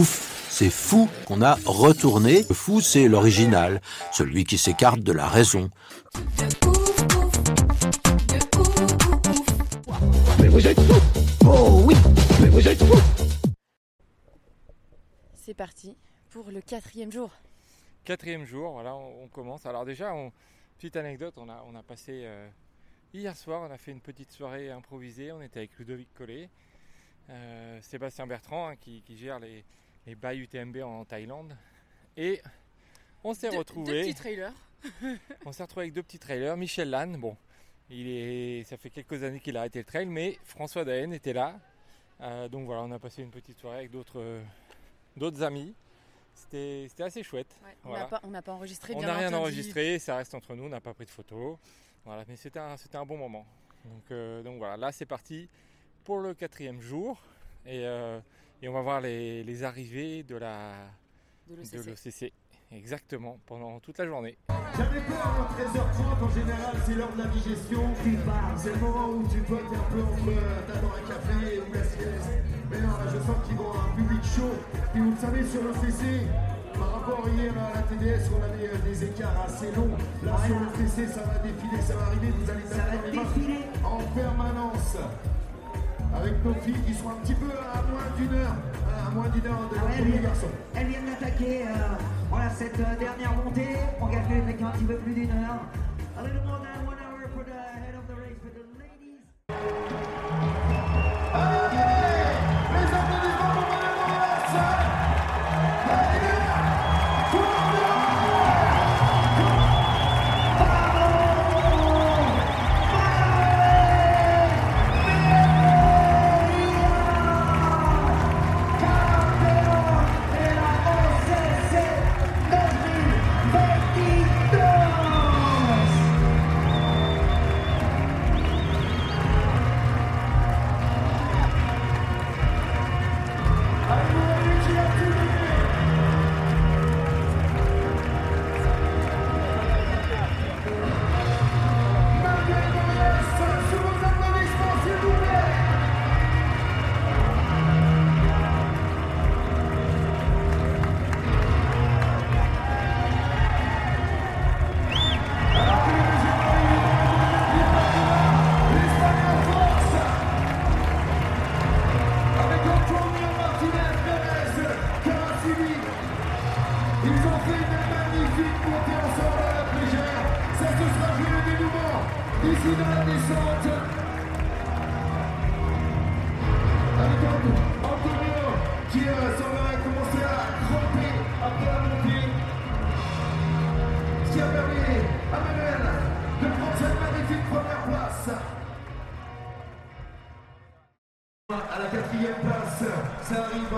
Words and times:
Ouf, 0.00 0.46
c'est 0.48 0.70
fou 0.70 1.10
qu'on 1.26 1.42
a 1.42 1.56
retourné. 1.66 2.44
Le 2.48 2.54
fou, 2.54 2.80
c'est 2.80 3.06
l'original, 3.06 3.82
celui 4.12 4.44
qui 4.44 4.56
s'écarte 4.56 5.00
de 5.00 5.12
la 5.12 5.28
raison. 5.28 5.68
C'est 15.34 15.54
parti 15.54 15.96
pour 16.30 16.50
le 16.50 16.60
quatrième 16.60 17.10
jour. 17.12 17.30
Quatrième 18.04 18.44
jour, 18.44 18.72
voilà, 18.72 18.94
on, 18.94 19.24
on 19.24 19.28
commence. 19.28 19.66
Alors 19.66 19.84
déjà, 19.84 20.14
on- 20.14 20.32
petite 20.78 20.96
anecdote, 20.96 21.34
on 21.36 21.48
a, 21.48 21.62
on 21.66 21.74
a 21.74 21.82
passé 21.82 22.22
euh, 22.24 22.48
hier 23.12 23.36
soir, 23.36 23.66
on 23.68 23.72
a 23.72 23.78
fait 23.78 23.92
une 23.92 24.00
petite 24.00 24.32
soirée 24.32 24.70
improvisée. 24.70 25.32
On 25.32 25.42
était 25.42 25.58
avec 25.60 25.78
Ludovic 25.78 26.08
Collet, 26.14 26.48
euh, 27.28 27.78
Sébastien 27.82 28.26
Bertrand 28.26 28.68
hein, 28.68 28.76
qui, 28.76 29.02
qui 29.02 29.16
gère 29.16 29.38
les, 29.38 29.64
les 30.06 30.14
bails 30.14 30.40
UTMB 30.40 30.78
en 30.78 31.04
Thaïlande, 31.04 31.56
et 32.16 32.40
on 33.24 33.34
s'est 33.34 33.48
retrouvés. 33.50 34.12
trailers. 34.14 34.52
On 35.44 35.52
s'est 35.52 35.62
retrouvé 35.62 35.84
avec 35.84 35.94
deux 35.94 36.02
petits 36.02 36.18
trailers. 36.18 36.56
Michel 36.56 36.88
Lannes, 36.88 37.18
bon, 37.18 37.36
il 37.90 38.08
est, 38.08 38.64
ça 38.64 38.78
fait 38.78 38.88
quelques 38.88 39.22
années 39.22 39.38
qu'il 39.40 39.56
a 39.58 39.60
arrêté 39.60 39.78
le 39.80 39.84
trail, 39.84 40.06
mais 40.06 40.38
François 40.42 40.84
Daen 40.86 41.12
était 41.12 41.34
là. 41.34 41.60
Euh, 42.22 42.48
donc 42.48 42.64
voilà, 42.64 42.82
on 42.82 42.90
a 42.90 42.98
passé 42.98 43.20
une 43.22 43.30
petite 43.30 43.58
soirée 43.58 43.78
avec 43.80 43.90
d'autres, 43.90 44.18
euh, 44.20 44.42
d'autres 45.18 45.42
amis. 45.42 45.74
C'était, 46.34 46.86
c'était 46.88 47.02
assez 47.02 47.22
chouette. 47.22 47.54
on 47.84 47.88
Voilà. 47.90 48.04
n'a 48.04 48.08
pas, 48.08 48.20
on 48.22 48.30
n'a 48.30 48.40
pas 48.40 48.52
enregistré. 48.52 48.94
On 48.96 49.02
n'a 49.02 49.14
rien 49.14 49.28
entendu. 49.28 49.42
enregistré, 49.42 49.98
ça 49.98 50.16
reste 50.16 50.34
entre 50.34 50.54
nous, 50.54 50.64
on 50.64 50.68
n'a 50.70 50.80
pas 50.80 50.94
pris 50.94 51.04
de 51.04 51.10
photos. 51.10 51.58
Voilà, 52.06 52.24
mais 52.26 52.36
c'était 52.36 52.58
un, 52.58 52.78
c'était 52.78 52.96
un 52.96 53.04
bon 53.04 53.18
moment. 53.18 53.44
Donc, 53.84 54.10
euh, 54.12 54.42
donc 54.42 54.56
voilà, 54.58 54.78
là 54.78 54.92
c'est 54.92 55.04
parti 55.06 55.46
pour 56.04 56.20
le 56.20 56.32
quatrième 56.32 56.80
jour. 56.80 57.20
Et, 57.66 57.84
euh, 57.84 58.18
et 58.62 58.68
on 58.68 58.72
va 58.72 58.82
voir 58.82 59.00
les, 59.00 59.42
les 59.42 59.64
arrivées 59.64 60.22
de 60.22 60.36
la 60.36 60.72
De 61.48 61.56
l'OCC. 61.56 61.86
l'OCC. 61.86 62.32
Exactement, 62.72 63.36
pendant 63.46 63.80
toute 63.80 63.98
la 63.98 64.06
journée. 64.06 64.38
J'avais 64.76 65.00
peur 65.00 65.26
à 65.26 65.60
13h30 65.60 66.24
en 66.24 66.30
général, 66.30 66.74
c'est 66.86 66.94
l'heure 66.94 67.12
de 67.14 67.22
la 67.22 67.28
digestion. 67.28 67.82
C'est 68.56 68.72
le 68.72 68.78
moment 68.78 69.08
où 69.08 69.26
tu 69.28 69.40
potes 69.40 69.58
un 69.58 69.92
peu 69.92 70.02
entre 70.02 70.28
euh, 70.28 70.60
t'attends 70.68 70.94
un 70.94 71.08
café 71.08 71.58
ou 71.58 71.72
la 71.74 71.82
sieste. 71.82 72.30
Mais 72.70 72.80
non, 72.80 72.86
là 72.88 73.06
je 73.12 73.18
sens 73.18 73.36
qu'ils 73.46 73.56
vont 73.56 73.72
un 73.72 73.96
public 73.96 74.22
chaud. 74.22 74.54
Et 74.94 74.98
vous 75.00 75.10
le 75.10 75.16
savez, 75.16 75.44
sur 75.50 75.64
le 75.64 75.72
CC, 75.74 76.26
par 76.74 76.92
rapport 76.92 77.28
hier 77.30 77.52
à 77.58 77.74
la 77.74 77.82
TDS, 77.82 78.30
on 78.38 78.42
avait 78.44 78.68
euh, 78.68 78.78
des 78.84 79.04
écarts 79.04 79.40
assez 79.48 79.72
longs. 79.72 79.96
Là 80.22 80.36
sur 80.46 80.60
le 80.60 80.68
CC, 80.86 81.08
ça 81.08 81.22
va 81.22 81.38
défiler, 81.38 81.82
ça 81.82 81.96
va 81.96 82.04
arriver, 82.06 82.28
vous 82.30 82.50
allez 82.50 83.16
marques 83.16 83.84
en 83.84 83.98
permanence. 84.14 84.96
Avec 86.14 86.44
nos 86.44 86.54
filles 86.54 86.80
qui 86.86 86.94
seront 86.94 87.10
un 87.10 87.20
petit 87.22 87.34
peu 87.34 87.46
à 87.50 87.82
moins 87.90 88.08
d'une 88.18 88.34
heure, 88.38 88.54
à 89.06 89.10
moins 89.10 89.28
d'une 89.28 89.46
heure 89.46 89.68
de 89.70 89.76
Ah 89.80 89.84
ouais, 89.86 90.04
les 90.10 90.18
garçons. 90.18 90.46
elle 90.74 90.86
vient 90.88 91.02
d'attaquer 91.02 91.62
euh, 91.62 91.96
voilà, 92.28 92.50
cette 92.50 92.78
euh, 92.80 92.96
dernière 92.98 93.32
montée. 93.44 93.76
Engagée 94.00 94.42
avec 94.42 94.60
un 94.62 94.70
petit 94.70 94.84
peu 94.84 94.96
plus 94.96 95.14
d'une 95.14 95.30
heure. 95.30 95.60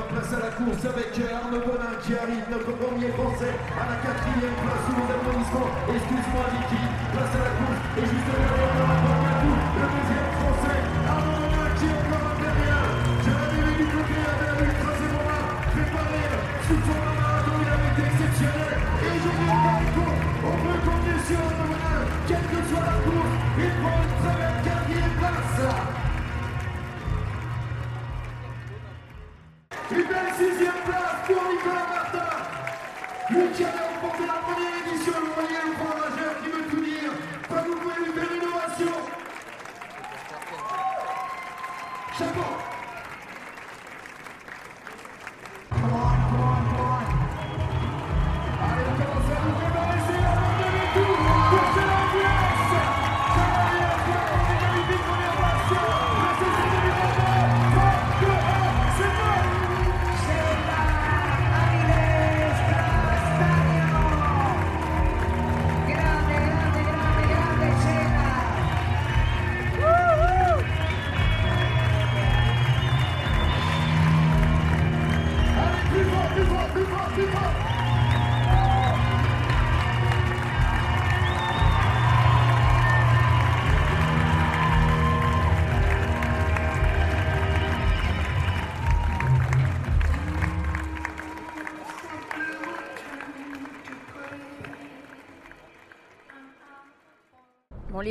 Place 0.00 0.32
à 0.32 0.40
la 0.40 0.52
course 0.56 0.84
avec 0.88 1.12
Arnaud 1.20 1.60
Bonin 1.60 1.92
qui 2.00 2.16
arrive, 2.16 2.48
notre 2.48 2.72
premier 2.80 3.12
français 3.12 3.52
à 3.76 3.92
la 3.92 3.96
quatrième 4.00 4.56
place 4.64 4.80
sous 4.88 4.96
vos 4.96 5.04
applaudissements. 5.04 5.68
Excuse-moi 5.92 6.44
Niki, 6.48 6.80
place 7.12 7.34
à 7.36 7.40
la 7.44 7.52
course 7.60 7.80
et 8.00 8.04
juste 8.08 8.24
derrière 8.24 8.72
le 8.72 8.84
rapport 8.88 9.20
Matou, 9.20 9.52
le 9.52 9.86
deuxième 9.92 10.30
français, 10.40 10.80
Arnaud 11.12 11.36
Bonin 11.44 11.70
qui 11.76 11.86
est 11.92 12.00
encore 12.08 12.36
derrière. 12.40 12.88
Je 13.20 13.30
l'avais 13.36 13.62
vu 13.68 13.74
du 13.84 13.86
côté, 13.92 14.16
avait 14.16 14.64
vu 14.64 14.72
tracer 14.80 15.08
mon 15.12 15.24
main, 15.28 15.44
préparé 15.76 16.24
sous 16.64 16.80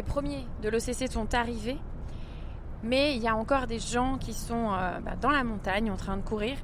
les 0.02 0.08
premiers 0.08 0.48
de 0.64 0.70
l'OCC 0.70 1.12
sont 1.12 1.36
arrivés, 1.36 1.78
mais 2.82 3.16
il 3.16 3.22
y 3.22 3.28
a 3.28 3.36
encore 3.36 3.68
des 3.68 3.78
gens 3.78 4.18
qui 4.18 4.34
sont 4.34 4.72
euh, 4.72 5.00
bah, 5.00 5.12
dans 5.22 5.30
la 5.30 5.44
montagne 5.44 5.92
en 5.92 5.96
train 5.96 6.18
de 6.18 6.24
courir. 6.24 6.58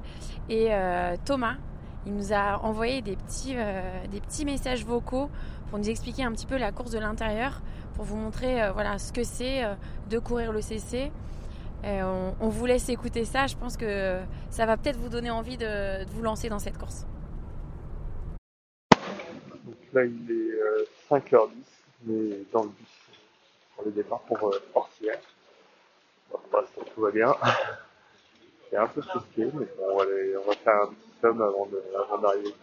Et 0.48 0.74
euh, 0.74 1.14
Thomas, 1.24 1.54
il 2.04 2.14
nous 2.14 2.32
a 2.32 2.58
envoyé 2.64 3.00
des 3.00 3.14
petits, 3.14 3.54
euh, 3.54 3.80
des 4.10 4.20
petits 4.20 4.44
messages 4.44 4.84
vocaux 4.84 5.30
pour 5.70 5.78
nous 5.78 5.88
expliquer 5.88 6.24
un 6.24 6.32
petit 6.32 6.46
peu 6.46 6.56
la 6.56 6.72
course 6.72 6.90
de 6.90 6.98
l'intérieur, 6.98 7.62
pour 7.94 8.04
vous 8.04 8.16
montrer 8.16 8.72
voilà, 8.72 8.98
ce 8.98 9.12
que 9.12 9.22
c'est 9.22 9.62
de 10.10 10.18
courir 10.18 10.50
l'OCC. 10.50 11.12
On, 11.84 12.34
on 12.40 12.48
vous 12.48 12.66
laisse 12.66 12.88
écouter 12.88 13.24
ça, 13.24 13.46
je 13.46 13.54
pense 13.54 13.76
que 13.76 14.18
ça 14.50 14.66
va 14.66 14.76
peut-être 14.76 14.96
vous 14.96 15.10
donner 15.10 15.30
envie 15.30 15.58
de, 15.58 16.04
vous 16.10 16.22
lancer 16.22 16.48
dans 16.48 16.58
cette 16.58 16.78
course. 16.78 17.06
Là, 19.92 20.04
il 20.04 20.30
est 20.30 20.60
euh, 20.60 20.84
5h10, 21.10 21.50
mais 22.06 22.44
dans 22.52 22.64
le 22.64 22.70
bus 22.70 22.97
pour 23.78 23.86
le 23.86 23.92
départ 23.92 24.18
pour 24.20 24.48
euh, 24.48 24.60
Orsières. 24.74 25.18
Bon, 26.30 26.38
pour 26.50 26.60
l'instant, 26.60 26.80
tout 26.94 27.00
va 27.00 27.10
bien. 27.12 27.32
C'est 28.70 28.76
un 28.76 28.86
peu 28.86 29.00
stressé, 29.00 29.24
mais 29.36 29.66
bon, 29.78 29.84
on 29.92 29.96
va, 29.96 30.04
on 30.44 30.48
va 30.48 30.54
faire 30.56 30.82
un 30.82 30.86
petit 30.88 31.10
somme 31.22 31.40
avant 31.40 32.18
d'arriver. 32.18 32.54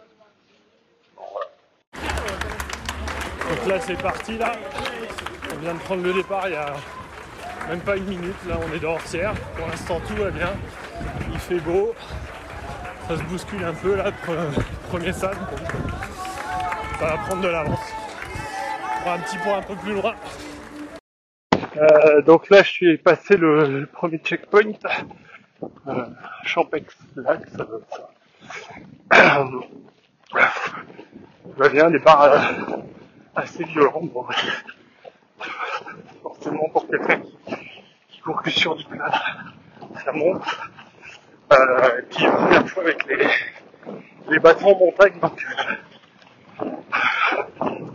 Donc 3.49 3.67
là 3.67 3.79
c'est 3.79 4.01
parti 4.01 4.37
là. 4.37 4.51
On 5.53 5.57
vient 5.57 5.73
de 5.73 5.79
prendre 5.79 6.03
le 6.03 6.13
départ 6.13 6.47
il 6.47 6.53
y 6.53 6.57
a 6.57 6.73
même 7.69 7.79
pas 7.81 7.95
une 7.95 8.05
minute. 8.05 8.35
Là 8.47 8.57
on 8.67 8.73
est 8.75 8.79
dans 8.79 8.93
Orsières. 8.93 9.33
Pour 9.57 9.67
l'instant 9.67 9.99
tout 10.07 10.15
va 10.15 10.29
bien. 10.29 10.53
Il 11.31 11.39
fait 11.39 11.59
beau. 11.59 11.93
Ça 13.07 13.17
se 13.17 13.23
bouscule 13.23 13.63
un 13.63 13.73
peu 13.73 13.95
là, 13.95 14.11
pre- 14.11 14.63
premier 14.89 15.13
sable. 15.13 15.37
Ça 16.99 17.05
va 17.05 17.17
prendre 17.17 17.41
de 17.41 17.47
l'avance. 17.47 17.79
Pour 19.03 19.11
un 19.11 19.19
petit 19.19 19.37
point 19.39 19.57
un 19.57 19.61
peu 19.63 19.75
plus 19.75 19.93
loin. 19.93 20.13
Euh, 21.77 22.21
donc 22.21 22.49
là 22.49 22.63
je 22.63 22.71
suis 22.71 22.97
passé 22.97 23.35
le, 23.37 23.85
premier 23.91 24.17
checkpoint. 24.19 24.73
Euh, 25.87 26.05
Champex 26.43 26.95
lac, 27.15 27.41
ça 27.47 27.63
être 27.63 28.09
ça. 29.09 29.39
Va 31.57 31.69
bien, 31.69 31.89
départ 31.91 32.23
euh, 32.23 32.39
assez 33.35 33.63
violent. 33.65 34.01
Bon, 34.03 34.25
forcément 36.21 36.69
pour 36.69 36.87
quelqu'un 36.87 37.19
qui, 37.19 37.37
qui 38.09 38.19
court 38.21 38.41
que 38.41 38.49
sur 38.49 38.75
du 38.75 38.85
plat, 38.85 39.11
ça 40.03 40.11
monte. 40.11 40.43
Euh, 41.53 42.01
la 42.19 42.31
première 42.31 42.69
fois 42.69 42.83
avec 42.83 43.05
les, 43.05 43.27
les 44.29 44.39
bâtons 44.39 44.75
en 44.75 44.79
montagne, 44.79 45.19
donc 45.21 45.45
euh, 46.61 46.65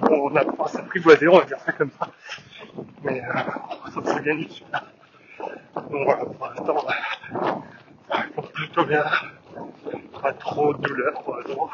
on 0.03 0.35
a 0.37 0.45
pas 0.45 0.69
s'apprivoiser, 0.69 1.29
on 1.29 1.39
va 1.39 1.45
dire 1.45 1.59
ça 1.61 1.73
comme 1.73 1.91
ça. 1.99 2.09
Mais 3.03 3.23
euh, 3.23 3.33
ça 3.95 4.15
s'est 4.15 4.23
gagné 4.23 4.45
dessus. 4.47 4.65
Donc 5.75 6.05
voilà, 6.05 6.25
pour 6.25 6.47
l'instant, 6.47 6.87
ça 8.09 8.23
compte 8.35 8.53
plutôt 8.53 8.85
bien. 8.85 9.05
Pas 10.23 10.33
trop 10.35 10.75
de 10.75 10.83
douleur 10.83 11.23
pour 11.23 11.37
l'instant. 11.37 11.71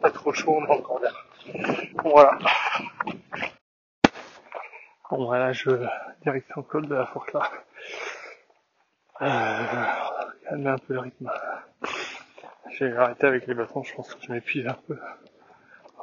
Pas 0.00 0.10
trop 0.10 0.32
chaud, 0.32 0.58
on 0.58 0.66
est 0.66 0.70
encore 0.70 1.00
là. 1.00 1.10
Voilà. 2.02 2.38
Bon, 5.10 5.26
voilà, 5.26 5.52
je 5.52 5.70
direction 6.22 6.62
col 6.62 6.86
de 6.86 6.94
la 6.94 7.06
forte 7.06 7.32
là. 7.34 7.50
Euh, 9.20 9.84
calmer 10.48 10.70
un 10.70 10.78
peu 10.78 10.94
le 10.94 11.00
rythme. 11.00 11.30
J'ai 12.70 12.96
arrêté 12.96 13.26
avec 13.26 13.46
les 13.46 13.54
bâtons, 13.54 13.82
je 13.82 13.94
pense 13.94 14.14
que 14.14 14.22
je 14.22 14.32
m'épuise 14.32 14.66
un 14.66 14.76
peu. 14.86 14.98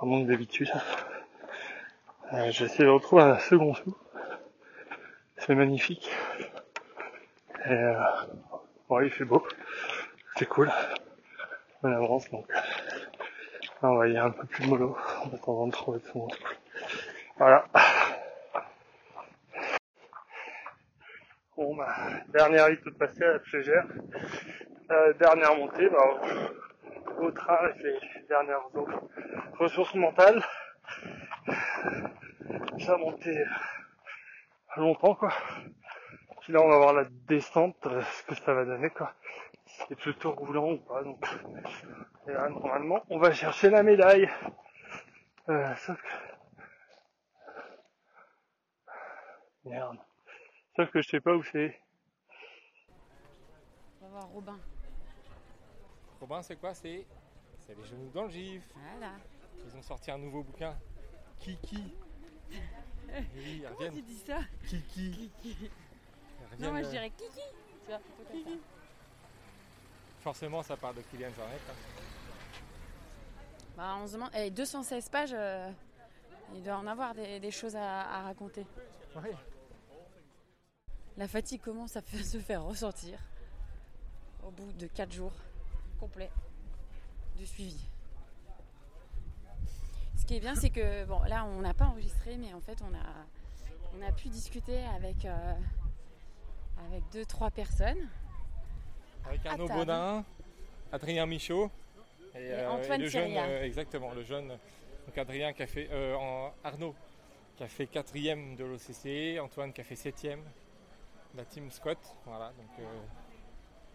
Un 0.02 0.06
manque 0.06 0.28
d'habitude. 0.28 0.70
Euh, 2.32 2.52
j'ai 2.52 2.66
essayé 2.66 2.86
de 2.86 2.90
retrouver 2.90 3.24
un 3.24 3.38
second 3.38 3.74
sou. 3.74 3.98
C'est 5.38 5.56
magnifique. 5.56 6.10
Et 7.66 7.74
euh, 7.74 8.00
il 9.04 9.10
fait 9.10 9.26
beau. 9.26 9.46
C'est 10.38 10.48
cool. 10.48 10.72
On 11.84 11.92
avance 11.92 12.30
donc. 12.30 12.48
Là, 13.82 13.92
on 13.92 13.98
va 13.98 14.08
y 14.08 14.12
aller 14.12 14.20
un 14.20 14.32
peu 14.32 14.46
plus 14.48 14.68
mollo 14.68 14.96
en 15.22 15.36
attendant 15.36 15.68
de 15.68 15.72
trouver 15.74 16.00
son 16.14 16.30
souffle. 16.30 16.58
Voilà. 17.38 17.66
Bon, 21.58 21.76
bah, 21.76 21.94
dernière 22.30 22.70
ligne 22.70 22.78
toute 22.78 22.98
passée 22.98 23.24
à 23.24 23.34
la 23.34 23.40
Flégère. 23.40 23.86
Euh, 24.92 25.14
dernière 25.16 25.56
montée, 25.58 25.90
bah, 25.90 26.22
au 27.20 27.32
train 27.32 27.56
avec 27.56 27.76
les 27.84 28.00
dernières 28.30 28.64
autres 28.74 29.02
ressources 29.60 29.94
mentales. 29.96 30.44
Ça 32.80 32.94
a 32.94 32.98
monté 32.98 33.44
longtemps, 34.78 35.16
quoi. 35.16 35.34
Puis 36.42 36.54
là, 36.54 36.62
on 36.62 36.70
va 36.70 36.78
voir 36.78 36.94
la 36.94 37.04
descente, 37.28 37.86
euh, 37.86 38.02
ce 38.02 38.24
que 38.24 38.36
ça 38.36 38.54
va 38.54 38.66
donner, 38.66 38.90
quoi. 38.90 39.14
Si 39.66 39.84
c'est 39.88 39.96
plutôt 39.96 40.32
roulant 40.32 40.72
ou 40.72 40.78
pas, 40.78 41.04
donc. 41.04 41.24
Et 42.28 42.32
là, 42.32 42.50
normalement, 42.50 43.04
on 43.10 43.20
va 43.20 43.32
chercher 43.34 43.70
la 43.70 43.84
médaille. 43.84 44.30
Euh, 45.50 45.76
sauf 45.76 46.02
que... 46.02 46.08
Merde. 49.66 49.98
Sauf 50.76 50.90
que 50.92 51.02
je 51.02 51.10
sais 51.10 51.20
pas 51.20 51.34
où 51.34 51.44
c'est. 51.44 51.80
On 54.02 54.06
va 54.06 54.12
voir 54.12 54.28
Robin. 54.30 54.60
Robin, 56.22 56.42
c'est 56.42 56.56
quoi? 56.56 56.74
C'est 56.74 57.06
c'est 57.70 57.78
les 57.78 57.84
genoux 57.84 58.10
dans 58.14 58.24
le 58.24 58.30
gif. 58.30 58.64
Voilà. 58.74 59.12
Ils 59.68 59.78
ont 59.78 59.82
sorti 59.82 60.12
un 60.12 60.18
nouveau 60.18 60.44
bouquin. 60.44 60.76
Kiki. 61.40 61.94
Oui, 63.36 63.62
ils 63.64 63.68
reviennent. 63.68 64.02
dis 64.06 64.20
ça 64.26 64.40
Kiki. 64.68 65.32
Ils 65.44 65.56
Non, 66.60 66.70
moi 66.72 66.84
je 66.84 66.88
euh, 66.88 66.92
dirais 66.92 67.10
Kiki. 67.10 67.40
Tu 67.84 67.88
vois, 67.88 67.98
plutôt 67.98 68.24
comme 68.32 68.44
ça. 68.54 68.60
Forcément, 70.22 70.62
ça 70.62 70.78
parle 70.78 70.96
de 70.98 71.02
Kylian 71.02 71.32
Jornet. 71.36 71.56
hein. 71.56 71.74
Bah, 73.76 73.96
on 74.00 74.06
se 74.08 74.14
demande. 74.14 74.30
eh, 74.36 74.52
216 74.52 75.10
pages, 75.10 75.32
euh, 75.34 75.72
il 76.54 76.62
doit 76.62 76.76
en 76.78 76.86
avoir 76.86 77.16
des, 77.16 77.40
des 77.40 77.50
choses 77.50 77.76
à, 77.76 78.02
à 78.02 78.22
raconter. 78.22 78.66
La 81.18 81.28
fatigue 81.28 81.62
commence 81.62 81.96
à 81.96 82.02
f- 82.02 82.24
se 82.32 82.38
faire 82.40 82.64
ressentir 82.64 83.20
au 84.44 84.52
bout 84.52 84.72
de 84.74 84.86
4 84.86 85.12
jours 85.12 85.34
complets 86.00 86.30
de 87.40 87.46
suivi. 87.46 87.84
Ce 90.30 90.34
qui 90.36 90.38
est 90.38 90.42
bien, 90.42 90.54
c'est 90.54 90.70
que 90.70 91.06
bon, 91.06 91.24
là, 91.24 91.44
on 91.44 91.62
n'a 91.62 91.74
pas 91.74 91.86
enregistré, 91.86 92.38
mais 92.38 92.54
en 92.54 92.62
fait, 92.62 92.78
on 92.84 92.94
a, 92.94 93.98
on 93.98 94.08
a 94.08 94.12
pu 94.12 94.28
discuter 94.30 94.78
avec, 94.96 95.26
euh, 95.26 95.54
avec 96.88 97.02
deux, 97.12 97.26
trois 97.26 97.50
personnes. 97.50 98.08
Avec 99.26 99.44
Arnaud. 99.44 99.68
Baudin, 99.68 100.24
Adrien 100.92 101.26
Michaud 101.26 101.72
et, 102.36 102.44
Et 102.46 102.66
Antoine 102.68 103.02
le 103.02 103.08
jeune, 103.10 103.36
euh, 103.36 103.64
exactement, 103.64 104.14
le 104.14 104.22
jeune 104.24 104.50
donc 104.50 105.18
Adrien 105.18 105.52
qui 105.52 105.64
a 105.64 105.68
fait 105.68 105.90
euh, 105.92 106.14
en- 106.16 106.54
Arnaud 106.64 106.94
qui 107.58 107.64
a 107.64 107.68
fait 107.68 107.88
quatrième 107.88 108.56
de 108.56 108.66
l'OCC, 108.66 109.40
Antoine 109.42 109.74
qui 109.74 109.82
a 109.82 109.84
fait 109.84 109.96
septième, 109.96 110.44
la 111.34 111.44
team 111.44 111.72
Scott, 111.72 111.98
voilà. 112.28 112.50
Donc 112.50 112.70
euh, 112.78 112.84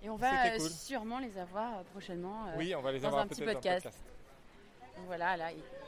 Et 0.02 0.10
on 0.10 0.16
va 0.16 0.46
euh, 0.46 0.58
cool. 0.58 0.68
sûrement 0.68 1.20
les 1.20 1.38
avoir 1.38 1.78
euh, 1.78 1.82
prochainement. 1.92 2.48
euh, 2.48 2.54
oui, 2.58 2.74
on 2.74 2.82
va 2.82 2.90
les 2.90 2.98
dans 2.98 3.06
avoir 3.06 3.22
un 3.22 3.28
petit 3.28 3.42
podcast. 3.44 3.84
Donc 4.96 5.06
voilà, 5.06 5.36
là, 5.36 5.50
euh, 5.50 5.83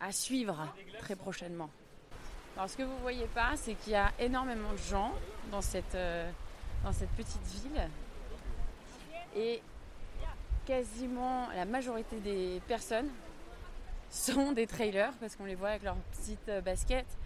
à 0.00 0.12
suivre 0.12 0.66
très 1.00 1.16
prochainement. 1.16 1.70
Alors, 2.56 2.68
ce 2.68 2.76
que 2.76 2.82
vous 2.82 2.98
voyez 2.98 3.26
pas, 3.26 3.52
c'est 3.56 3.74
qu'il 3.74 3.92
y 3.92 3.96
a 3.96 4.12
énormément 4.18 4.72
de 4.72 4.76
gens 4.78 5.12
dans 5.50 5.62
cette, 5.62 5.94
euh, 5.94 6.30
dans 6.84 6.92
cette 6.92 7.10
petite 7.10 7.42
ville. 7.46 7.88
Et 9.34 9.62
quasiment 10.66 11.48
la 11.54 11.64
majorité 11.64 12.20
des 12.20 12.60
personnes 12.68 13.08
sont 14.10 14.52
des 14.52 14.66
trailers 14.66 15.12
parce 15.18 15.34
qu'on 15.36 15.46
les 15.46 15.54
voit 15.54 15.70
avec 15.70 15.82
leurs 15.82 15.96
petites 15.96 16.48
euh, 16.48 16.60
baskets, 16.60 17.16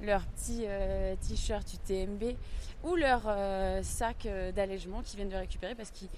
leurs 0.00 0.24
petits 0.26 0.64
euh, 0.66 1.16
t-shirts 1.16 1.74
UTMB 1.74 2.36
ou 2.84 2.94
leurs 2.94 3.24
euh, 3.26 3.82
sacs 3.82 4.26
euh, 4.26 4.52
d'allègement 4.52 5.02
qu'ils 5.02 5.16
viennent 5.16 5.28
de 5.28 5.36
récupérer 5.36 5.74
parce 5.74 5.90
qu'ils 5.90 6.08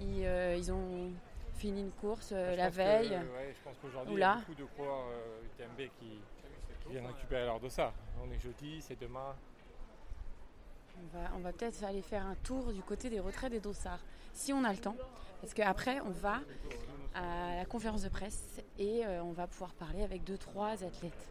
ils, 0.00 0.24
euh, 0.24 0.56
ils 0.56 0.72
ont 0.72 1.10
fini 1.54 1.80
une 1.80 1.90
course 1.92 2.30
euh, 2.32 2.52
Je 2.52 2.56
la 2.56 2.64
pense 2.66 2.72
que, 2.72 2.76
veille. 2.76 3.10
ouais, 3.10 3.54
je 3.56 3.62
pense 3.62 3.76
qu'aujourd'hui, 3.80 4.14
ou 4.14 4.18
il 4.18 4.20
y 4.20 4.24
a 4.24 4.26
là. 4.26 4.40
beaucoup 4.40 4.54
de 4.54 4.64
coureurs 4.64 5.06
euh, 5.10 5.42
UTMB 5.46 5.90
qui, 5.98 6.20
qui 6.82 6.90
viennent 6.90 7.06
récupérer 7.06 7.44
leur 7.44 7.60
dossard. 7.60 7.92
On 8.22 8.30
est 8.30 8.38
jeudi, 8.38 8.80
c'est 8.82 8.98
demain. 9.00 9.34
On 10.96 11.18
va, 11.18 11.30
on 11.36 11.38
va 11.40 11.52
peut-être 11.52 11.82
aller 11.84 12.02
faire 12.02 12.24
un 12.24 12.36
tour 12.36 12.72
du 12.72 12.80
côté 12.82 13.10
des 13.10 13.18
retraits 13.20 13.50
des 13.50 13.60
dossards, 13.60 14.00
si 14.32 14.52
on 14.52 14.62
a 14.64 14.70
le 14.72 14.78
temps. 14.78 14.96
Parce 15.40 15.52
qu'après, 15.52 16.00
on 16.00 16.10
va 16.10 16.40
à 17.14 17.56
la 17.56 17.64
conférence 17.64 18.02
de 18.02 18.08
presse 18.08 18.60
et 18.78 19.04
euh, 19.04 19.22
on 19.22 19.32
va 19.32 19.46
pouvoir 19.46 19.72
parler 19.74 20.02
avec 20.02 20.24
deux, 20.24 20.38
trois 20.38 20.72
athlètes. 20.84 21.28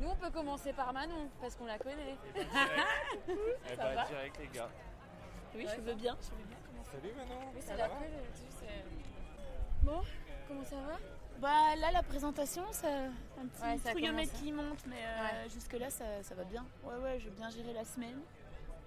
Nous, 0.00 0.08
on 0.08 0.16
peut 0.16 0.30
commencer 0.30 0.72
par 0.72 0.92
Manon, 0.92 1.28
parce 1.40 1.56
qu'on 1.56 1.66
la 1.66 1.78
connaît. 1.78 2.16
Eh 2.36 2.40
Ça 3.74 3.76
bah, 3.76 3.94
va 3.94 4.04
direct 4.06 4.38
les 4.38 4.46
gars. 4.48 4.70
Oui, 5.54 5.66
je 5.74 5.80
veux 5.80 5.94
bien. 5.94 6.16
Je 6.20 6.30
veux 6.30 6.44
bien. 6.47 6.47
Salut 6.92 7.12
Manon. 7.14 7.40
Oui, 7.54 7.60
c'est 7.60 7.74
tu 7.76 8.50
sais. 8.58 8.84
Bon, 9.82 10.00
Comment 10.46 10.64
ça 10.64 10.76
va? 10.76 10.96
Bah 11.40 11.76
là, 11.76 11.92
la 11.92 12.02
présentation, 12.02 12.64
ça, 12.72 12.88
un 12.88 13.46
petit 13.46 13.62
Ouais, 13.62 13.78
ça 13.78 13.92
commence, 13.92 14.28
qui 14.40 14.50
monte, 14.52 14.84
mais 14.86 14.96
euh, 14.96 15.22
Ouais. 15.44 15.50
jusque-là, 15.50 15.88
ça, 15.90 16.04
ça 16.22 16.34
va 16.34 16.42
bien. 16.44 16.64
Ouais, 16.82 16.96
ouais, 16.96 17.20
j'ai 17.20 17.30
bien 17.30 17.48
géré 17.50 17.72
la 17.72 17.84
semaine. 17.84 18.18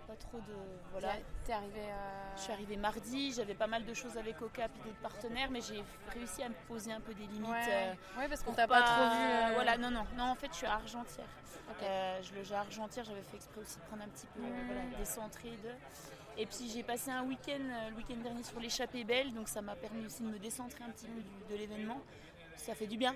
Pas 0.08 0.16
trop 0.16 0.40
de. 0.40 0.54
Voilà. 0.92 1.14
T'es- 1.46 1.54
arrivé 1.54 1.82
à... 1.92 2.36
Je 2.36 2.42
suis 2.42 2.52
arrivée 2.52 2.76
mardi, 2.76 3.32
j'avais 3.32 3.54
pas 3.54 3.68
mal 3.68 3.86
de 3.86 3.94
choses 3.94 4.18
avec 4.18 4.42
Oka 4.42 4.66
et 4.66 4.84
d'autres 4.84 5.00
partenaires, 5.02 5.50
mais 5.50 5.62
j'ai 5.62 5.82
réussi 6.14 6.44
à 6.44 6.50
me 6.50 6.56
poser 6.68 6.92
un 6.92 7.00
peu 7.00 7.14
des 7.14 7.26
limites. 7.28 7.50
Ouais, 7.50 7.70
euh, 7.70 8.20
ouais, 8.20 8.28
parce 8.28 8.44
qu'on 8.44 8.54
t'a 8.54 8.68
pas, 8.68 8.82
trop 8.82 9.16
vu. 9.16 9.22
euh, 9.24 9.52
Voilà, 9.54 9.78
non, 9.78 9.92
non, 9.92 10.04
non, 10.18 10.26
en 10.26 10.36
fait, 10.36 10.48
je 10.48 10.56
suis 10.58 10.66
à 10.68 10.74
Argentière. 10.74 11.28
Ok. 11.70 11.84
Euh, 11.84 12.22
je 12.24 12.34
loge 12.36 12.52
à 12.52 12.60
Argentière, 12.62 13.06
j'avais 13.06 13.22
fait 13.22 13.38
exprès 13.38 13.62
aussi 13.62 13.78
de 13.78 13.84
prendre 13.84 14.04
un 14.04 14.10
petit 14.10 14.28
peu, 14.36 14.42
euh, 14.42 14.64
voilà, 14.66 14.82
décentré 15.00 15.52
de. 15.52 15.70
Et 16.38 16.46
puis 16.46 16.70
j'ai 16.74 16.84
passé 16.84 17.12
un 17.12 17.24
week-end, 17.24 17.60
euh, 17.62 17.90
le 17.90 17.96
week-end 17.98 18.16
dernier 18.24 18.44
sur 18.44 18.60
l'échappée 18.60 19.04
belle, 19.04 19.34
donc 19.34 19.48
ça 19.48 19.62
m'a 19.62 19.76
permis 19.76 20.06
aussi 20.06 20.24
de 20.24 20.28
me 20.30 20.40
décentrer 20.40 20.84
un 20.84 20.90
petit 20.90 21.08
peu 21.08 21.22
de 21.54 21.56
l'événement. 21.60 22.02
Ça 22.58 22.76
fait 22.76 22.86
du 22.88 22.98
bien 22.98 23.16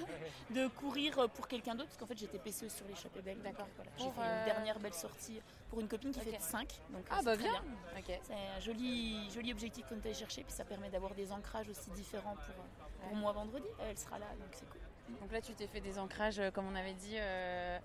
de 0.50 0.68
courir 0.68 1.28
pour 1.34 1.48
quelqu'un 1.48 1.74
d'autre, 1.74 1.88
parce 1.88 1.98
qu'en 1.98 2.06
fait 2.06 2.16
j'étais 2.16 2.38
PCE 2.38 2.68
sur 2.68 2.86
l'échappée 2.88 3.20
belle. 3.20 3.38
D'accord. 3.42 3.66
Voilà, 3.76 3.90
j'ai 3.98 4.04
fait 4.10 4.20
euh, 4.20 4.38
une 4.38 4.44
dernière 4.46 4.78
belle 4.78 4.94
sortie 4.94 5.40
pour 5.68 5.80
une 5.80 5.88
copine 5.88 6.12
qui 6.12 6.20
fait 6.20 6.40
5. 6.40 6.68
Donc 6.90 7.04
Ah 7.10 7.18
euh, 7.18 7.22
bah 7.22 7.36
bien. 7.36 7.52
Ok. 7.98 8.18
C'est 8.22 8.32
un 8.34 8.60
joli, 8.60 9.28
joli 9.30 9.52
objectif 9.52 9.84
qu'on 9.86 9.98
allé 10.00 10.14
chercher, 10.14 10.44
puis 10.44 10.52
ça 10.52 10.64
permet 10.64 10.88
d'avoir 10.88 11.14
des 11.14 11.30
ancrages 11.30 11.68
aussi 11.68 11.90
différents 11.90 12.34
pour, 12.36 12.54
euh, 12.54 12.86
pour 13.02 13.12
Ouais. 13.12 13.18
moi 13.18 13.32
vendredi. 13.32 13.66
Elle 13.80 13.98
sera 13.98 14.18
là, 14.18 14.26
donc 14.38 14.48
c'est 14.52 14.68
cool. 14.70 14.80
Donc 15.20 15.30
là, 15.30 15.40
tu 15.40 15.52
t'es 15.54 15.66
fait 15.68 15.80
des 15.80 15.98
ancrages, 15.98 16.40
euh, 16.40 16.50
comme 16.50 16.66
on 16.66 16.74
avait 16.74 16.94
dit. 16.94 17.14
euh, 17.18 17.78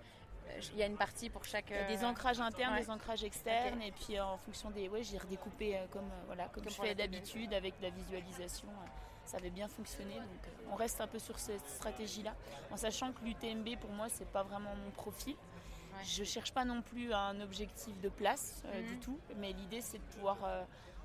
Il 0.72 0.78
y 0.78 0.82
a 0.82 0.86
une 0.86 0.96
partie 0.96 1.28
pour 1.30 1.44
chaque. 1.44 1.70
Il 1.70 1.76
y 1.76 1.78
a 1.78 1.84
des 1.96 2.04
euh, 2.04 2.08
ancrages 2.08 2.40
internes, 2.40 2.74
ouais. 2.74 2.80
des 2.80 2.90
ancrages 2.90 3.24
externes, 3.24 3.82
et 3.82 3.90
puis 3.92 4.16
euh, 4.18 4.24
en 4.24 4.36
fonction 4.38 4.70
des. 4.70 4.88
Ouais, 4.88 5.02
j'ai 5.02 5.18
redécoupé 5.18 5.76
euh, 5.76 5.86
comme, 5.90 6.04
euh, 6.04 6.22
voilà, 6.26 6.44
comme, 6.48 6.62
Comme 6.64 6.72
je 6.72 6.80
fais 6.80 6.94
d'habitude 6.94 7.52
avec 7.54 7.76
de 7.78 7.84
la 7.84 7.90
visualisation. 7.90 8.68
euh, 8.68 8.86
ça 9.24 9.36
avait 9.36 9.50
bien 9.50 9.68
fonctionné, 9.68 10.14
donc 10.14 10.46
euh, 10.46 10.70
on 10.72 10.74
reste 10.74 11.00
un 11.00 11.06
peu 11.06 11.20
sur 11.20 11.38
cette 11.38 11.64
stratégie-là, 11.68 12.34
en 12.72 12.76
sachant 12.76 13.12
que 13.12 13.24
l'UTMB 13.24 13.76
pour 13.80 13.90
moi 13.90 14.08
c'est 14.08 14.26
pas 14.26 14.42
vraiment 14.42 14.74
mon 14.74 14.90
profil. 14.90 15.34
Ouais. 15.34 16.04
Je 16.04 16.24
cherche 16.24 16.52
pas 16.52 16.64
non 16.64 16.82
plus 16.82 17.12
un 17.12 17.40
objectif 17.40 18.00
de 18.00 18.08
place 18.08 18.62
euh, 18.66 18.80
Mhm. 18.80 18.86
du 18.88 18.98
tout, 18.98 19.18
mais 19.36 19.52
l'idée 19.52 19.80
c'est 19.80 19.98
de 19.98 20.02
pouvoir 20.16 20.38
euh, 20.44 20.64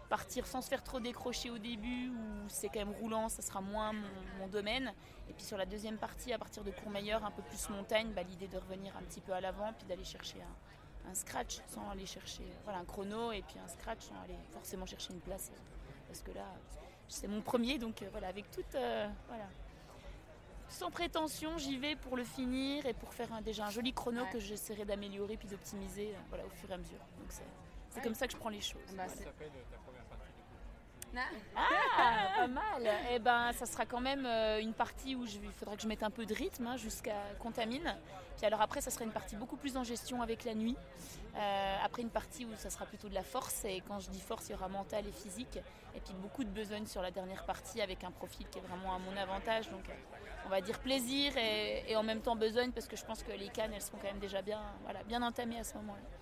partir 0.10 0.48
sans 0.48 0.62
se 0.62 0.70
faire 0.70 0.84
trop 0.84 1.00
décrocher 1.00 1.50
au 1.50 1.58
début, 1.58 2.10
où 2.10 2.16
c'est 2.50 2.68
quand 2.70 2.80
même 2.80 2.94
roulant, 3.02 3.30
ça 3.30 3.42
sera 3.42 3.62
moins 3.62 3.94
mon, 3.94 4.08
mon 4.40 4.48
domaine. 4.48 4.94
Et 5.30 5.34
puis 5.34 5.44
sur 5.44 5.58
la 5.58 5.66
deuxième 5.66 5.98
partie, 5.98 6.32
à 6.34 6.38
partir 6.38 6.64
de 6.64 6.72
Courmayeur, 6.72 7.24
un 7.26 7.32
peu 7.32 7.42
plus 7.42 7.70
montagne, 7.70 8.12
bah, 8.14 8.24
l'idée 8.24 8.48
de 8.48 8.58
revenir 8.58 8.96
un 8.98 9.02
petit 9.04 9.22
peu 9.22 9.34
à 9.34 9.42
l'avant, 9.42 9.74
puis 9.74 9.86
d'aller 9.86 10.06
chercher 10.06 10.38
un, 10.42 11.10
un 11.12 11.14
scratch 11.14 11.60
sans 11.68 11.90
aller 11.90 12.06
chercher 12.06 12.44
voilà, 12.64 12.80
un 12.80 12.86
chrono, 12.86 13.32
et 13.32 13.42
puis 13.42 13.58
un 13.60 13.68
scratch 13.68 14.02
sans 14.04 14.16
aller 14.24 14.38
forcément 14.54 14.86
chercher 14.86 15.14
une 15.14 15.20
place. 15.22 15.52
Parce 16.08 16.22
que 16.22 16.32
là, 16.32 16.46
c'est 17.10 17.28
mon 17.28 17.42
premier, 17.42 17.78
donc 17.78 18.02
euh, 18.02 18.08
voilà, 18.12 18.28
avec 18.30 18.50
toute. 18.52 18.76
euh, 18.76 19.08
voilà. 19.28 19.46
Sans 20.70 20.92
prétention, 20.92 21.58
j'y 21.58 21.78
vais 21.78 21.96
pour 21.96 22.18
le 22.18 22.24
finir 22.26 22.86
et 22.86 22.94
pour 22.94 23.14
faire 23.14 23.32
un- 23.34 23.42
déjà 23.42 23.66
un 23.66 23.70
joli 23.70 23.94
chrono 23.94 24.24
Ouais. 24.24 24.30
que 24.32 24.40
j'essaierai 24.40 24.84
d'améliorer 24.84 25.38
puis 25.38 25.48
d'optimiser 25.48 26.10
euh, 26.14 26.20
voilà, 26.30 26.46
au 26.46 26.50
fur 26.50 26.70
et 26.70 26.74
à 26.74 26.78
mesure. 26.78 27.00
Donc 27.20 27.28
c'est 27.30 27.44
c'est 27.90 27.98
Ouais. 28.00 28.04
comme 28.04 28.16
ça 28.16 28.28
que 28.28 28.34
je 28.34 28.38
prends 28.38 28.50
les 28.50 28.60
choses. 28.62 28.82
Bah, 28.96 29.06
Voilà. 29.08 29.32
Ah, 31.56 32.28
pas 32.36 32.48
mal. 32.48 32.88
Eh 33.12 33.20
ben, 33.20 33.52
ça 33.54 33.66
sera 33.66 33.86
quand 33.86 34.00
même 34.00 34.26
euh, 34.26 34.60
une 34.60 34.74
partie 34.74 35.16
où 35.16 35.26
il 35.26 35.52
faudra 35.54 35.76
que 35.76 35.82
je 35.82 35.88
mette 35.88 36.04
un 36.04 36.10
peu 36.10 36.26
de 36.26 36.34
rythme 36.34 36.68
hein, 36.68 36.78
jusqu'à 36.78 37.16
Contamine. 37.40 37.96
Puis 38.38 38.46
alors 38.46 38.62
après, 38.62 38.82
ça 38.82 38.92
sera 38.92 39.04
une 39.04 39.12
partie 39.12 39.36
beaucoup 39.36 39.58
plus 39.58 39.78
en 39.78 39.84
gestion 39.84 40.22
avec 40.22 40.44
la 40.44 40.54
nuit. 40.54 40.78
Euh, 41.36 41.76
après, 41.84 42.02
une 42.04 42.10
partie 42.10 42.46
où 42.46 42.50
ça 42.56 42.70
sera 42.70 42.86
plutôt 42.86 43.10
de 43.10 43.16
la 43.16 43.24
force. 43.24 43.66
Et 43.66 43.82
quand 43.88 44.00
je 44.00 44.10
dis 44.10 44.22
force, 44.22 44.50
il 44.50 44.52
y 44.52 44.56
aura 44.56 44.68
mental 44.68 45.06
et 45.08 45.12
physique. 45.12 45.58
Et 45.96 46.00
puis 46.00 46.14
beaucoup 46.22 46.44
de 46.44 46.50
besogne 46.50 46.86
sur 46.86 47.02
la 47.02 47.12
dernière 47.12 47.46
partie 47.46 47.82
avec 47.82 48.04
un 48.04 48.12
profil 48.12 48.48
qui 48.50 48.60
est 48.60 48.62
vraiment 48.62 48.94
à 48.94 49.00
mon 49.00 49.18
avantage. 49.18 49.70
Donc, 49.70 49.90
euh, 49.90 49.94
on 50.46 50.50
va 50.50 50.62
dire 50.62 50.80
plaisir 50.80 51.36
et, 51.36 51.84
et 51.88 51.96
en 51.96 52.04
même 52.04 52.22
temps 52.22 52.36
besogne 52.36 52.72
parce 52.72 52.88
que 52.88 52.96
je 52.96 53.04
pense 53.04 53.24
que 53.24 53.32
les 53.32 53.50
cannes, 53.50 53.74
elles 53.74 53.82
seront 53.82 53.98
quand 53.98 54.08
même 54.08 54.20
déjà 54.20 54.42
bien, 54.42 54.62
voilà, 54.84 55.04
bien 55.04 55.22
entamées 55.22 55.60
à 55.60 55.64
ce 55.64 55.74
moment-là. 55.76 56.17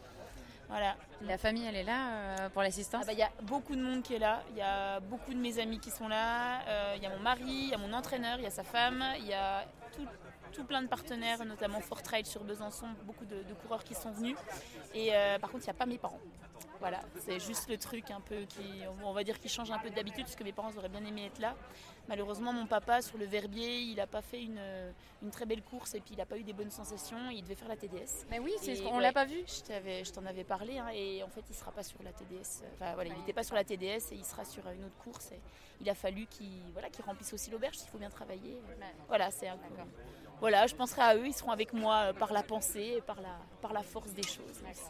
Voilà. 0.69 0.95
La 1.21 1.37
famille, 1.37 1.65
elle 1.67 1.75
est 1.75 1.83
là 1.83 2.09
euh, 2.09 2.49
pour 2.49 2.61
l'assistance. 2.61 3.03
Ah 3.03 3.07
bah, 3.07 3.13
Il 3.13 3.19
y 3.19 3.23
a 3.23 3.31
beaucoup 3.43 3.75
de 3.75 3.81
monde 3.81 4.01
qui 4.01 4.15
est 4.15 4.19
là, 4.19 4.43
il 4.51 4.57
y 4.57 4.61
a 4.61 4.99
beaucoup 4.99 5.33
de 5.33 5.39
mes 5.39 5.59
amis 5.59 5.79
qui 5.79 5.91
sont 5.91 6.07
là, 6.07 6.61
euh, 6.67 6.93
il 6.97 7.03
y 7.03 7.05
a 7.05 7.09
mon 7.09 7.19
mari, 7.19 7.43
il 7.45 7.69
y 7.69 7.73
a 7.73 7.77
mon 7.77 7.93
entraîneur, 7.93 8.37
il 8.37 8.43
y 8.43 8.47
a 8.47 8.51
sa 8.51 8.63
femme, 8.63 9.03
il 9.19 9.27
y 9.27 9.33
a 9.33 9.63
tout, 9.95 10.07
tout 10.55 10.63
plein 10.63 10.81
de 10.81 10.87
partenaires, 10.87 11.43
notamment 11.45 11.81
Fort 11.81 12.01
Trail 12.01 12.25
sur 12.25 12.43
Besançon, 12.43 12.87
beaucoup 13.03 13.25
de, 13.25 13.43
de 13.43 13.53
coureurs 13.61 13.83
qui 13.83 13.93
sont 13.93 14.11
venus. 14.11 14.37
Et 14.93 15.13
euh, 15.13 15.37
par 15.37 15.51
contre, 15.51 15.65
il 15.65 15.67
n'y 15.67 15.75
a 15.75 15.77
pas 15.77 15.85
mes 15.85 15.97
parents. 15.97 16.19
Voilà, 16.79 17.01
c'est 17.19 17.39
juste 17.39 17.67
le 17.69 17.77
truc 17.77 18.11
un 18.11 18.21
peu 18.21 18.41
qui, 18.43 18.83
on 19.03 19.11
va 19.11 19.23
dire, 19.23 19.39
qui 19.39 19.49
change 19.49 19.71
un 19.71 19.79
peu 19.79 19.89
d'habitude, 19.89 20.23
parce 20.23 20.35
que 20.35 20.43
mes 20.43 20.51
parents 20.53 20.71
auraient 20.77 20.89
bien 20.89 21.03
aimé 21.03 21.25
être 21.25 21.39
là. 21.39 21.55
Malheureusement, 22.07 22.53
mon 22.53 22.67
papa, 22.67 23.01
sur 23.01 23.17
le 23.17 23.25
Verbier, 23.25 23.79
il 23.79 23.95
n'a 23.95 24.07
pas 24.07 24.21
fait 24.21 24.43
une, 24.43 24.59
une 25.23 25.31
très 25.31 25.45
belle 25.45 25.63
course 25.63 25.95
et 25.95 25.99
puis 25.99 26.13
il 26.13 26.17
n'a 26.17 26.25
pas 26.25 26.37
eu 26.37 26.43
des 26.43 26.53
bonnes 26.53 26.69
sensations. 26.69 27.17
Il 27.31 27.41
devait 27.43 27.55
faire 27.55 27.67
la 27.67 27.75
TDS. 27.75 28.25
Mais 28.29 28.39
oui, 28.39 28.53
Et 28.67 28.79
qu'on 28.81 28.97
ouais, 28.97 29.01
l'a 29.01 29.13
pas 29.13 29.25
vu. 29.25 29.43
Je 29.47 30.11
t'en 30.11 30.25
avais 30.25 30.43
parlé 30.43 30.77
hein, 30.77 30.89
et 30.93 31.23
en 31.23 31.29
fait 31.29 31.43
il 31.49 31.55
sera 31.55 31.71
pas 31.71 31.83
sur 31.83 32.01
la 32.03 32.11
TDS. 32.11 32.63
Enfin 32.75 32.93
voilà, 32.93 33.09
il 33.09 33.17
n'était 33.17 33.33
pas 33.33 33.43
sur 33.43 33.55
la 33.55 33.63
TDS 33.63 34.11
et 34.11 34.15
il 34.15 34.25
sera 34.25 34.45
sur 34.45 34.67
une 34.69 34.83
autre 34.83 34.97
course. 35.03 35.31
Et 35.31 35.39
il 35.81 35.89
a 35.89 35.95
fallu 35.95 36.25
qu'il 36.27 36.61
voilà, 36.73 36.89
qu'il 36.89 37.03
remplisse 37.05 37.33
aussi 37.33 37.51
l'auberge 37.51 37.75
s'il 37.77 37.89
faut 37.89 37.97
bien 37.97 38.09
travailler. 38.09 38.59
Voilà, 39.07 39.31
c'est 39.31 39.47
un. 39.47 39.57
Voilà, 40.39 40.67
je 40.67 40.75
penserai 40.75 41.01
à 41.01 41.15
eux, 41.15 41.27
ils 41.27 41.33
seront 41.33 41.51
avec 41.51 41.71
moi 41.71 41.95
euh, 42.07 42.13
par 42.13 42.33
la 42.33 42.43
pensée 42.43 42.95
et 42.97 43.01
par 43.01 43.21
la, 43.21 43.37
par 43.61 43.71
la 43.71 43.81
force 43.83 44.11
des 44.11 44.23
choses. 44.23 44.61
aussi. 44.69 44.83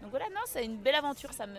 Donc 0.00 0.10
voilà, 0.10 0.26
non, 0.30 0.40
c'est 0.46 0.64
une 0.64 0.78
belle 0.78 0.94
aventure, 0.94 1.32
ça 1.34 1.46
me, 1.46 1.58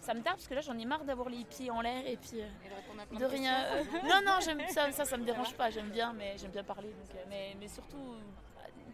ça 0.00 0.14
me 0.14 0.22
tarde 0.22 0.36
parce 0.38 0.48
que 0.48 0.54
là 0.54 0.62
j'en 0.62 0.76
ai 0.78 0.84
marre 0.86 1.04
d'avoir 1.04 1.28
les 1.28 1.44
pieds 1.44 1.70
en 1.70 1.80
l'air 1.82 2.04
et 2.06 2.16
puis 2.16 2.40
euh, 2.40 3.18
de 3.18 3.24
rien. 3.26 3.64
euh, 3.66 3.84
non, 4.04 4.20
non, 4.24 4.40
ça, 4.70 4.90
ça, 4.90 5.04
ça 5.04 5.16
me 5.16 5.24
dérange 5.24 5.54
pas, 5.54 5.70
j'aime 5.70 5.90
bien, 5.90 6.12
mais 6.14 6.36
j'aime 6.38 6.50
bien 6.50 6.64
parler. 6.64 6.88
donc, 6.88 7.16
mais, 7.28 7.54
mais 7.60 7.68
surtout, 7.68 8.16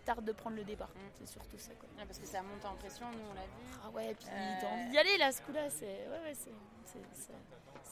tarde 0.05 0.25
de 0.25 0.33
prendre 0.33 0.57
le 0.57 0.65
départ. 0.65 0.91
C'est 1.15 1.29
surtout 1.29 1.57
ça. 1.57 1.71
Quoi. 1.79 1.89
parce 2.05 2.19
que 2.19 2.27
ça 2.27 2.43
monte 2.43 2.65
en 2.65 2.75
pression, 2.75 3.07
nous 3.12 3.31
on 3.31 3.35
l'a 3.35 3.43
vu. 3.43 3.79
Ah 3.85 3.91
ouais, 3.91 4.15
puis 4.19 4.29
Euh, 4.31 4.55
t'as 4.61 4.67
envie 4.67 4.91
d'y 4.91 4.99
aller 4.99 5.17
là, 5.19 5.31
ce 5.31 5.41
coup-là, 5.43 5.71
c'est 5.71 5.87
ouais, 5.87 6.21
ouais, 6.25 6.35
c'est, 6.35 6.53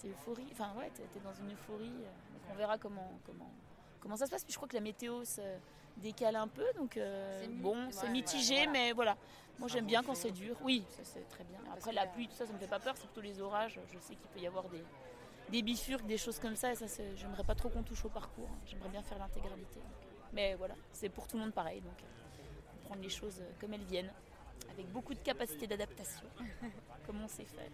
c'est, 0.01 0.09
euphorie. 0.09 0.47
Enfin 0.53 0.73
ouais, 0.79 0.91
t'es, 0.95 1.21
dans 1.21 1.35
une 1.35 1.53
euphorie. 1.53 1.87
euh, 1.89 2.33
donc 2.33 2.43
on 2.53 2.55
verra 2.55 2.79
comment, 2.79 3.11
comment, 3.27 3.51
comment 4.01 4.17
ça 4.17 4.27
se 4.27 4.31
passe. 4.31 4.45
Puis 4.45 4.53
je 4.53 4.59
crois 4.59 4.69
que 4.69 4.77
la 4.77 4.83
météo 4.83 5.25
se 5.25 5.41
décale 5.97 6.37
un 6.37 6.49
peu, 6.49 6.65
donc 6.77 6.97
euh, 6.97 7.47
bon, 7.61 7.91
c'est 7.91 8.07
ouais, 8.07 8.13
mitigé, 8.13 8.55
voilà. 8.57 8.71
mais 8.71 8.93
voilà. 8.93 9.17
Moi 9.59 9.69
j'aime 9.69 9.87
bien 9.87 10.03
quand 10.03 10.15
c'est 10.15 10.31
dur. 10.31 10.57
Oui, 10.63 10.85
ça 10.89 11.03
c'est 11.03 11.29
très 11.29 11.45
bien. 11.45 11.59
Après 11.73 11.93
la 11.93 12.07
pluie, 12.07 12.29
tout 12.29 12.37
ça, 12.37 12.47
ça 12.47 12.53
me 12.53 12.59
fait 12.59 12.69
pas 12.69 12.79
peur. 12.79 12.95
C'est 12.97 13.07
plutôt 13.07 13.21
les 13.21 13.41
orages. 13.41 13.81
Je 13.93 13.99
sais 13.99 14.15
qu'il 14.15 14.29
peut 14.29 14.39
y 14.41 14.47
avoir 14.47 14.69
des, 14.69 14.85
des 15.51 15.63
bifurques, 15.63 16.07
des 16.07 16.19
choses 16.19 16.39
comme 16.39 16.55
ça. 16.55 16.71
Et 16.73 16.77
ça, 16.77 16.87
j'aimerais 17.17 17.43
pas 17.43 17.57
trop 17.57 17.69
qu'on 17.69 17.83
touche 17.83 18.05
au 18.05 18.09
parcours. 18.09 18.49
J'aimerais 18.67 18.91
bien 18.91 19.03
faire 19.03 19.19
l'intégralité. 19.19 19.81
Mais 20.33 20.55
voilà, 20.55 20.75
c'est 20.93 21.09
pour 21.09 21.27
tout 21.27 21.37
le 21.37 21.43
monde 21.43 21.53
pareil. 21.53 21.81
Donc 21.81 22.01
euh, 22.03 22.85
prendre 22.87 23.03
les 23.03 23.09
choses 23.09 23.43
comme 23.61 23.75
elles 23.75 23.85
viennent, 23.85 24.13
avec 24.73 24.87
beaucoup 24.93 25.15
de 25.15 25.19
capacité 25.21 25.67
d'adaptation, 25.67 26.27
comme 27.07 27.23
on 27.23 27.29
sait 27.29 27.45
faire. 27.45 27.65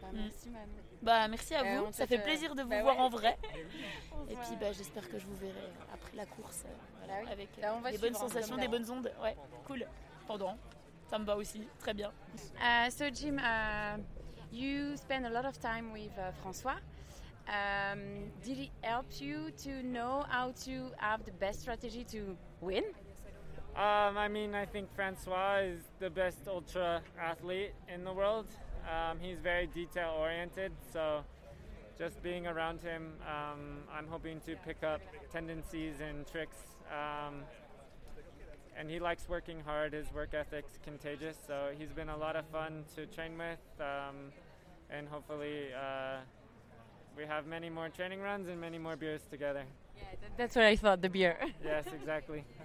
Bah, 0.00 0.08
Mm. 0.12 0.16
merci 0.16 0.48
Manu. 0.50 0.72
Bah 1.02 1.28
merci 1.28 1.54
à 1.54 1.62
Euh, 1.62 1.80
vous, 1.80 1.92
ça 1.92 2.06
fait 2.06 2.16
fait- 2.16 2.22
plaisir 2.22 2.54
de 2.54 2.62
vous 2.62 2.68
Bah 2.68 2.82
voir 2.82 2.96
ouais. 2.96 3.02
en 3.02 3.08
vrai. 3.10 3.36
Et 4.30 4.34
puis 4.36 4.56
bah, 4.60 4.72
j'espère 4.72 5.08
que 5.08 5.18
je 5.18 5.26
vous 5.26 5.36
verrai 5.36 5.70
après 5.92 6.16
la 6.16 6.24
course, 6.26 6.64
euh, 6.66 6.72
voilà, 6.98 7.14
Bah 7.14 7.20
oui. 7.26 7.32
avec 7.32 7.48
euh, 7.58 7.62
Là, 7.62 7.72
va 7.80 7.90
des 7.90 7.98
bonnes 7.98 8.14
sensations, 8.14 8.56
des 8.56 8.68
bonnes 8.68 8.90
ondes. 8.90 9.12
Ouais, 9.22 9.36
cool. 9.66 9.86
Pendant, 10.26 10.56
ça 11.10 11.18
me 11.18 11.24
va 11.24 11.36
aussi, 11.36 11.66
très 11.78 11.92
bien. 11.94 12.10
Uh, 12.56 12.90
so 12.90 13.04
Jim, 13.12 13.36
uh, 13.38 14.00
you 14.52 14.96
spend 14.96 15.26
a 15.26 15.30
lot 15.30 15.46
of 15.46 15.58
time 15.58 15.92
with 15.92 16.12
uh, 16.16 16.32
François. 16.42 16.76
Um, 17.48 18.30
did 18.42 18.58
it 18.58 18.70
help 18.82 19.06
you 19.20 19.50
to 19.64 19.82
know 19.82 20.22
how 20.30 20.52
to 20.64 20.90
have 20.98 21.24
the 21.24 21.32
best 21.32 21.60
strategy 21.60 22.04
to 22.04 22.36
win? 22.60 22.84
Um, 23.78 24.18
I 24.18 24.26
mean, 24.26 24.56
I 24.56 24.66
think 24.66 24.92
Francois 24.96 25.58
is 25.58 25.82
the 26.00 26.10
best 26.10 26.48
ultra 26.48 27.00
athlete 27.16 27.74
in 27.94 28.02
the 28.02 28.12
world. 28.12 28.46
Um, 28.90 29.18
he's 29.20 29.38
very 29.38 29.68
detail 29.68 30.16
oriented, 30.18 30.72
so 30.92 31.20
just 31.96 32.20
being 32.20 32.48
around 32.48 32.80
him, 32.80 33.12
um, 33.22 33.84
I'm 33.96 34.08
hoping 34.08 34.40
to 34.46 34.56
pick 34.66 34.82
up 34.82 35.00
tendencies 35.32 36.00
and 36.00 36.26
tricks. 36.26 36.56
Um, 36.90 37.44
and 38.76 38.90
he 38.90 38.98
likes 38.98 39.28
working 39.28 39.60
hard. 39.60 39.92
His 39.92 40.12
work 40.12 40.34
ethic's 40.34 40.80
contagious, 40.84 41.36
so 41.46 41.68
he's 41.78 41.92
been 41.92 42.08
a 42.08 42.16
lot 42.16 42.34
of 42.34 42.46
fun 42.46 42.82
to 42.96 43.06
train 43.06 43.38
with. 43.38 43.60
Um, 43.80 44.32
and 44.90 45.06
hopefully, 45.06 45.66
uh, 45.72 46.16
we 47.16 47.26
have 47.26 47.46
many 47.46 47.70
more 47.70 47.90
training 47.90 48.22
runs 48.22 48.48
and 48.48 48.60
many 48.60 48.78
more 48.78 48.96
beers 48.96 49.22
together. 49.30 49.62
Yeah, 49.96 50.02
that's 50.36 50.56
what 50.56 50.64
I 50.64 50.74
thought, 50.74 51.00
the 51.00 51.08
beer. 51.08 51.38
Yes, 51.64 51.84
exactly. 51.94 52.44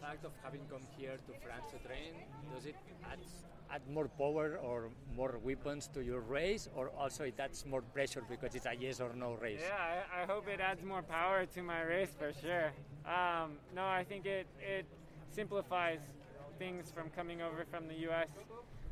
Fact 0.00 0.24
of 0.24 0.32
having 0.44 0.60
come 0.70 0.82
here 0.96 1.16
to 1.26 1.32
France 1.44 1.64
to 1.72 1.78
train, 1.86 2.14
does 2.54 2.66
it 2.66 2.76
add 3.10 3.18
add 3.70 3.82
more 3.90 4.08
power 4.08 4.58
or 4.62 4.90
more 5.14 5.38
weapons 5.42 5.88
to 5.92 6.00
your 6.02 6.20
race, 6.20 6.68
or 6.74 6.90
also 6.98 7.24
it 7.24 7.38
adds 7.38 7.66
more 7.66 7.82
pressure 7.82 8.22
because 8.28 8.54
it's 8.54 8.66
a 8.66 8.74
yes 8.78 9.00
or 9.00 9.12
no 9.14 9.34
race? 9.34 9.60
Yeah, 9.62 9.74
I, 9.76 10.22
I 10.22 10.26
hope 10.26 10.48
it 10.48 10.60
adds 10.60 10.82
more 10.82 11.02
power 11.02 11.44
to 11.46 11.62
my 11.62 11.82
race 11.82 12.10
for 12.18 12.32
sure. 12.32 12.72
Um, 13.04 13.58
no, 13.74 13.84
I 13.84 14.04
think 14.04 14.24
it, 14.24 14.46
it 14.60 14.86
simplifies 15.30 16.00
things 16.58 16.90
from 16.90 17.10
coming 17.10 17.42
over 17.42 17.64
from 17.70 17.88
the 17.88 17.94
U.S. 18.08 18.28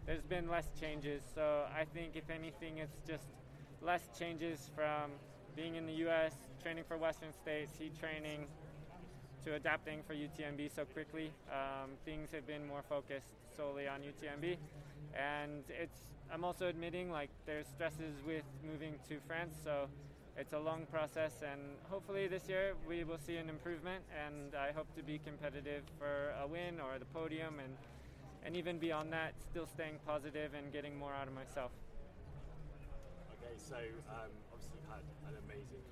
There's 0.06 0.22
been 0.22 0.48
less 0.48 0.68
changes, 0.78 1.22
so 1.34 1.64
I 1.74 1.84
think 1.84 2.16
if 2.16 2.30
anything, 2.30 2.78
it's 2.78 2.98
just 3.08 3.28
less 3.80 4.02
changes 4.18 4.70
from 4.74 5.12
being 5.54 5.76
in 5.76 5.86
the 5.86 5.94
U.S., 6.04 6.34
training 6.62 6.84
for 6.86 6.96
Western 6.98 7.32
States, 7.32 7.72
heat 7.78 7.98
training, 7.98 8.46
to 9.46 9.54
adapting 9.54 10.02
for 10.02 10.12
UTMB 10.12 10.74
so 10.74 10.84
quickly. 10.84 11.30
Um, 11.48 11.90
things 12.04 12.30
have 12.32 12.46
been 12.48 12.66
more 12.66 12.82
focused 12.88 13.30
solely 13.56 13.86
on 13.86 14.00
UTMB, 14.00 14.56
and 15.14 15.62
it's. 15.70 16.00
I'm 16.32 16.44
also 16.44 16.66
admitting 16.66 17.12
like 17.12 17.30
there's 17.46 17.68
stresses 17.68 18.18
with 18.26 18.42
moving 18.66 18.94
to 19.08 19.18
France, 19.28 19.54
so 19.62 19.86
it's 20.36 20.52
a 20.52 20.58
long 20.58 20.84
process, 20.90 21.42
and 21.42 21.60
hopefully 21.88 22.26
this 22.26 22.48
year 22.48 22.74
we 22.88 23.04
will 23.04 23.18
see 23.18 23.36
an 23.36 23.48
improvement, 23.48 24.02
and 24.10 24.56
I 24.56 24.72
hope 24.72 24.92
to 24.96 25.02
be 25.04 25.20
competitive 25.22 25.84
for 25.96 26.34
a 26.42 26.46
win 26.48 26.80
or 26.80 26.98
the 26.98 27.06
podium, 27.06 27.60
and 27.62 27.72
and 28.44 28.56
even 28.56 28.78
beyond 28.78 29.12
that, 29.12 29.34
still 29.48 29.66
staying 29.66 30.00
positive 30.04 30.54
and 30.54 30.72
getting 30.72 30.98
more 30.98 31.14
out 31.14 31.28
of 31.28 31.34
myself. 31.34 31.70
Okay, 33.38 33.54
so 33.54 33.78
um, 34.10 34.30
obviously 34.50 34.74
you've 34.82 34.90
had 34.90 35.06
an 35.30 35.38
amazing 35.46 35.86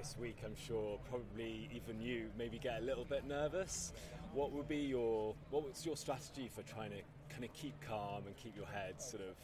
this 0.00 0.16
week 0.18 0.38
I'm 0.46 0.56
sure 0.56 0.98
probably 1.10 1.68
even 1.74 2.00
you 2.00 2.30
maybe 2.38 2.58
get 2.58 2.80
a 2.80 2.84
little 2.84 3.04
bit 3.04 3.26
nervous. 3.26 3.92
What 4.32 4.50
would 4.52 4.66
be 4.66 4.78
your 4.78 5.34
what 5.50 5.68
was 5.68 5.84
your 5.84 5.94
strategy 5.94 6.50
for 6.54 6.62
trying 6.62 6.90
to 6.90 7.02
kind 7.28 7.44
of 7.44 7.52
keep 7.52 7.78
calm 7.86 8.22
and 8.26 8.34
keep 8.34 8.56
your 8.56 8.66
head 8.66 9.02
sort 9.02 9.22
of 9.22 9.36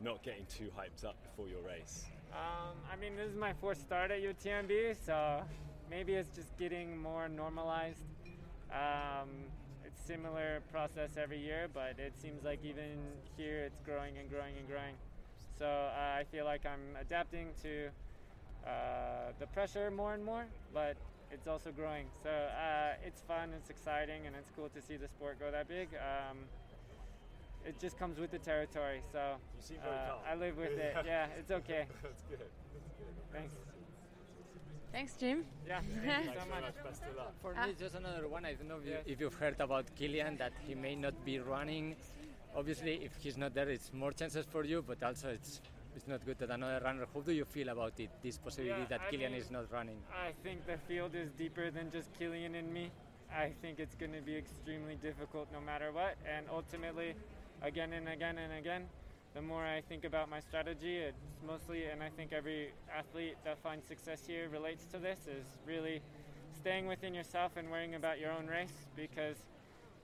not 0.00 0.24
getting 0.24 0.46
too 0.46 0.68
hyped 0.76 1.04
up 1.04 1.14
before 1.22 1.48
your 1.48 1.62
race? 1.62 2.06
Um, 2.32 2.74
I 2.92 2.96
mean, 2.96 3.14
this 3.14 3.30
is 3.30 3.36
my 3.36 3.52
fourth 3.52 3.80
start 3.80 4.10
at 4.10 4.20
UTMB, 4.20 4.96
so 5.06 5.42
maybe 5.88 6.14
it's 6.14 6.34
just 6.34 6.58
getting 6.58 6.98
more 6.98 7.28
normalized. 7.28 8.02
Um, 8.72 9.28
it's 9.84 10.00
similar 10.04 10.60
process 10.72 11.10
every 11.16 11.38
year, 11.38 11.68
but 11.72 12.00
it 12.00 12.14
seems 12.20 12.42
like 12.42 12.64
even 12.64 12.98
here 13.36 13.60
it's 13.60 13.80
growing 13.82 14.18
and 14.18 14.28
growing 14.28 14.56
and 14.58 14.66
growing. 14.66 14.94
So 15.56 15.66
uh, 15.66 16.18
I 16.18 16.24
feel 16.32 16.46
like 16.46 16.66
I'm 16.66 16.96
adapting 17.00 17.50
to 17.62 17.90
uh, 18.66 19.32
the 19.38 19.46
pressure 19.46 19.90
more 19.90 20.14
and 20.14 20.24
more, 20.24 20.46
but 20.74 20.96
it's 21.32 21.46
also 21.46 21.70
growing. 21.72 22.06
So 22.22 22.30
uh, 22.30 22.94
it's 23.06 23.22
fun, 23.22 23.50
it's 23.56 23.70
exciting, 23.70 24.26
and 24.26 24.34
it's 24.36 24.50
cool 24.56 24.68
to 24.68 24.82
see 24.82 24.96
the 24.96 25.08
sport 25.08 25.38
go 25.38 25.50
that 25.50 25.68
big. 25.68 25.88
Um, 25.94 26.38
it 27.64 27.78
just 27.78 27.98
comes 27.98 28.18
with 28.18 28.30
the 28.30 28.38
territory, 28.38 29.02
so 29.12 29.36
You 29.56 29.62
seem 29.62 29.76
very 29.84 29.94
uh, 29.96 30.08
calm. 30.08 30.18
I 30.30 30.34
live 30.34 30.56
with 30.56 30.78
it. 30.78 30.96
Yeah, 31.06 31.26
it's 31.38 31.50
okay. 31.50 31.84
That's 32.02 32.22
good. 32.30 32.38
That's 32.40 32.52
good. 32.98 33.14
Thanks. 33.32 33.52
Thanks, 34.92 35.14
Jim. 35.14 35.44
Yeah, 35.68 35.80
thank 36.04 36.24
you 36.34 36.40
so 36.40 36.48
much. 36.48 36.74
Best 36.82 37.02
of 37.08 37.16
luck. 37.16 37.32
For 37.42 37.54
Ah. 37.56 37.66
me, 37.66 37.74
just 37.78 37.94
another 37.94 38.26
one. 38.28 38.44
I 38.44 38.54
don't 38.54 38.66
know 38.68 38.78
if, 38.82 38.86
you, 38.86 38.96
if 39.06 39.20
you've 39.20 39.34
heard 39.34 39.60
about 39.60 39.86
Kilian 39.96 40.36
that 40.38 40.52
he 40.66 40.74
may 40.74 40.96
not 40.96 41.14
be 41.24 41.38
running. 41.38 41.94
Obviously, 42.56 42.94
if 43.04 43.12
he's 43.22 43.36
not 43.36 43.54
there, 43.54 43.68
it's 43.68 43.92
more 43.92 44.10
chances 44.10 44.44
for 44.46 44.64
you, 44.64 44.82
but 44.82 45.00
also 45.02 45.28
it's 45.28 45.60
it's 45.96 46.06
not 46.06 46.24
good 46.24 46.38
that 46.38 46.50
another 46.50 46.80
runner. 46.84 47.06
How 47.12 47.20
do 47.20 47.32
you 47.32 47.44
feel 47.44 47.68
about 47.68 47.98
it? 47.98 48.10
This 48.22 48.38
possibility 48.38 48.82
Yeah, 48.82 48.86
that 48.88 49.00
I 49.06 49.10
Killian 49.10 49.32
mean- 49.32 49.40
is 49.40 49.50
not 49.50 49.70
running. 49.72 50.00
I 50.14 50.32
think 50.42 50.66
the 50.66 50.78
field 50.78 51.14
is 51.14 51.30
deeper 51.32 51.70
than 51.70 51.90
just 51.90 52.12
Killian 52.18 52.54
and 52.54 52.72
me. 52.72 52.90
I 53.32 53.50
think 53.62 53.78
it's 53.78 53.94
going 53.94 54.12
to 54.12 54.20
be 54.20 54.36
extremely 54.36 54.96
difficult 54.96 55.48
no 55.52 55.60
matter 55.60 55.92
what. 55.92 56.16
And 56.26 56.46
ultimately, 56.50 57.14
again 57.62 57.92
and 57.92 58.08
again 58.08 58.38
and 58.38 58.52
again, 58.54 58.88
the 59.34 59.42
more 59.42 59.64
I 59.64 59.80
think 59.82 60.04
about 60.04 60.28
my 60.28 60.40
strategy, 60.40 60.96
it's 60.98 61.22
mostly, 61.46 61.84
and 61.86 62.02
I 62.02 62.08
think 62.08 62.32
every 62.32 62.72
athlete 62.92 63.36
that 63.44 63.58
finds 63.58 63.86
success 63.86 64.26
here 64.26 64.48
relates 64.48 64.84
to 64.86 64.98
this, 64.98 65.20
is 65.28 65.46
really 65.66 66.02
staying 66.58 66.88
within 66.88 67.14
yourself 67.14 67.52
and 67.56 67.70
worrying 67.70 67.94
about 67.94 68.18
your 68.18 68.32
own 68.32 68.46
race 68.48 68.88
because 68.96 69.36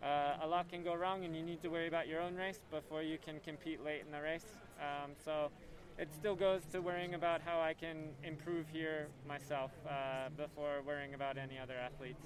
uh, 0.03 0.37
a 0.42 0.46
lot 0.46 0.68
can 0.70 0.85
go 0.85 0.94
wrong 0.94 1.25
and 1.25 1.35
you 1.35 1.42
need 1.42 1.61
to 1.62 1.68
worry 1.68 1.88
about 1.88 2.07
your 2.07 2.20
own 2.20 2.37
race 2.37 2.61
before 2.70 3.03
you 3.03 3.18
can 3.18 3.40
compete 3.40 3.83
late 3.85 4.03
in 4.07 4.12
the 4.12 4.20
race. 4.22 4.46
Um, 4.79 5.11
so 5.25 5.51
it 5.98 6.12
still 6.14 6.35
goes 6.35 6.62
to 6.72 6.80
worrying 6.80 7.14
about 7.14 7.40
how 7.40 7.61
I 7.61 7.74
can 7.74 8.11
improve 8.22 8.66
here 8.72 9.09
myself 9.26 9.70
uh, 9.88 10.28
before 10.37 10.82
worrying 10.87 11.14
about 11.14 11.38
any 11.38 11.59
other 11.59 11.74
athletes. 11.74 12.20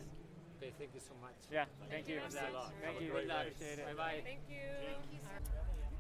Okay, 0.59 0.73
thank 0.79 0.91
you 0.95 1.01
so 1.01 1.15
much. 1.23 1.35
Yeah, 1.51 1.65
thank 1.89 2.09
you. 2.09 2.21
Best 2.21 2.37
of 2.37 2.53
luck. 2.53 2.73
Thank 2.83 3.01
you. 3.01 3.11
great 3.13 3.29
race. 3.29 3.55
Appreciate 3.57 3.79
it. 3.79 3.87
Bye 3.87 3.95
bye. 3.95 4.21
Thank 4.25 4.45
you. 4.51 4.67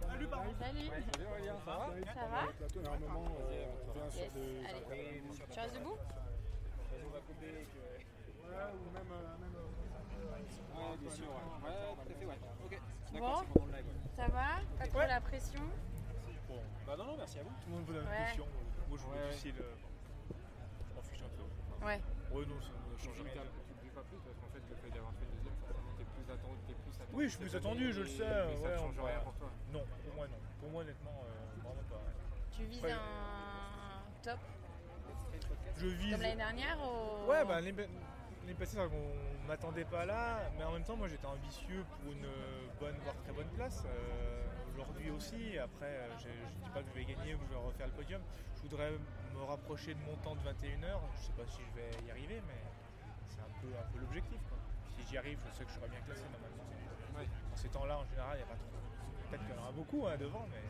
Salut 0.00 0.28
Salut. 0.58 0.90
Salut 1.12 1.26
Aurélien, 1.30 1.56
ça 1.64 1.76
va 1.78 1.86
Ça 2.14 2.26
va 2.26 2.52
Plateau, 2.58 2.80
normalement, 2.82 3.24
tu 3.24 4.12
sur 4.12 4.22
Yes. 4.24 4.32
des- 4.34 4.64
Allez. 4.66 5.22
Tu 5.52 5.60
restes 5.60 5.74
debout 5.74 5.96
On 5.96 7.10
va 7.10 7.20
couper 7.20 7.46
Ouais, 7.46 8.66
ou 8.74 8.90
même. 8.90 9.06
même 9.40 9.56
ouais, 10.74 10.96
bien 11.00 11.10
sûr, 11.10 11.24
ouais. 11.24 11.68
Ouais, 11.68 11.76
tout 11.94 12.12
à 12.12 12.18
fait, 12.18 12.26
ouais. 12.26 12.38
Ok. 12.64 12.80
Bon. 13.20 13.36
C'est 13.38 13.52
pendant 13.52 13.66
le 13.66 13.72
live. 13.72 13.84
Ça 14.16 14.26
va 14.28 14.48
Pas 14.78 14.86
trop 14.88 15.00
la 15.00 15.20
pression 15.20 15.62
Bon, 16.50 16.58
bah 16.86 16.96
non, 16.98 17.04
non, 17.06 17.16
merci 17.16 17.38
à 17.38 17.42
vous. 17.46 17.54
Tout 17.62 17.70
le 17.70 17.74
monde 17.78 17.86
veut 17.86 17.94
la 17.94 18.10
Ouais. 18.10 18.26
pression. 18.26 18.46
Moi, 18.88 18.98
je 18.98 19.06
veux 19.06 19.26
du 19.30 19.32
style. 19.38 19.54
euh, 19.62 19.74
Je 19.78 20.94
m'en 20.94 21.02
fiche 21.02 21.22
un 21.22 21.30
peu. 21.38 21.46
Ouais. 21.86 22.00
Ouais, 22.34 22.44
non, 22.50 22.58
ça 22.60 22.74
ne 22.74 22.98
change 22.98 23.22
rien. 23.22 23.42
Tu 23.46 23.70
ne 23.70 23.80
dis 23.86 23.94
pas 23.94 24.02
plus 24.02 24.18
parce 24.18 24.36
qu'en 24.36 24.50
fait, 24.50 24.62
le 24.68 24.74
fait 24.82 24.90
d'avoir 24.90 25.14
fait 25.14 25.26
deuxième, 25.30 25.54
forcément, 25.62 25.94
t'es 25.96 26.04
plus 26.10 26.26
attendu. 26.26 26.58
T'es 26.66 26.74
plus 26.74 26.96
attendu 26.98 27.14
Oui, 27.14 27.24
je 27.24 27.30
suis 27.30 27.38
plus 27.38 27.54
attendu, 27.56 27.92
je 27.92 28.00
le 28.02 28.08
sais. 28.10 28.26
Mais 28.50 28.56
ça 28.58 28.68
ne 28.74 28.76
change 28.82 28.98
on 28.98 29.04
rien 29.06 29.20
pour 29.22 29.34
toi. 29.38 29.50
Non, 29.72 29.84
pour 29.86 30.14
moi, 30.14 30.26
non. 30.26 30.40
Pour 30.58 30.70
moi, 30.70 30.82
honnêtement, 30.82 31.18
euh, 31.22 31.62
vraiment 31.62 31.86
pas. 31.88 32.02
Tu 32.50 32.64
vises 32.66 32.82
Ouais. 32.82 32.92
un 32.92 34.02
top 34.22 34.38
Je 35.76 35.86
vise. 35.86 36.12
comme 36.12 36.22
l'année 36.22 36.36
dernière 36.36 36.76
ou... 36.82 37.30
Ouais, 37.30 37.44
bah 37.46 37.60
l'année 37.60 38.54
passée, 38.58 38.76
qu'on 38.76 39.46
m'attendait 39.46 39.84
pas 39.84 40.04
là, 40.04 40.50
mais 40.58 40.64
en 40.64 40.72
même 40.72 40.82
temps, 40.84 40.96
moi 40.96 41.06
j'étais 41.08 41.26
ambitieux 41.26 41.84
pour 42.02 42.12
une 42.12 42.26
bonne, 42.80 42.96
voire 43.02 43.14
très 43.22 43.32
bonne 43.32 43.48
place. 43.56 43.82
Euh, 43.86 44.44
Aujourd'hui 44.80 45.10
aussi, 45.10 45.58
après, 45.58 45.92
euh, 45.92 46.08
je 46.18 46.28
ne 46.28 46.64
dis 46.64 46.70
pas 46.72 46.80
que 46.80 46.88
je 46.88 46.94
vais 46.94 47.04
gagner 47.04 47.34
ou 47.34 47.38
que 47.38 47.44
je 47.44 47.50
vais 47.52 47.60
refaire 47.60 47.86
le 47.86 47.92
podium. 47.92 48.22
Je 48.56 48.62
voudrais 48.62 48.90
me 49.36 49.42
rapprocher 49.44 49.92
de 49.92 50.00
mon 50.00 50.16
temps 50.24 50.34
de 50.34 50.40
21h. 50.40 50.96
Je 51.16 51.20
sais 51.20 51.36
pas 51.36 51.46
si 51.46 51.60
je 51.68 51.72
vais 51.76 51.90
y 52.08 52.10
arriver, 52.10 52.40
mais 52.48 52.64
c'est 53.28 53.40
un 53.40 53.52
peu, 53.60 53.68
un 53.76 53.92
peu 53.92 54.00
l'objectif. 54.00 54.40
Si 54.96 55.06
j'y 55.06 55.18
arrive, 55.18 55.38
je 55.44 55.52
sais 55.52 55.64
que 55.64 55.70
je 55.70 55.74
serai 55.76 55.88
bien 55.88 56.00
classé 56.00 56.24
normalement. 56.32 56.64
Dans 57.12 57.56
ces 57.56 57.68
temps-là, 57.68 57.98
en 57.98 58.06
général, 58.06 58.40
il 58.40 58.44
n'y 58.44 58.48
a 58.48 58.52
pas 58.54 58.56
trop. 58.56 58.72
Peut-être 59.28 59.44
qu'il 59.44 59.54
y 59.54 59.58
en 59.58 59.62
aura 59.62 59.72
beaucoup 59.72 60.06
hein, 60.06 60.16
devant, 60.16 60.46
mais. 60.48 60.64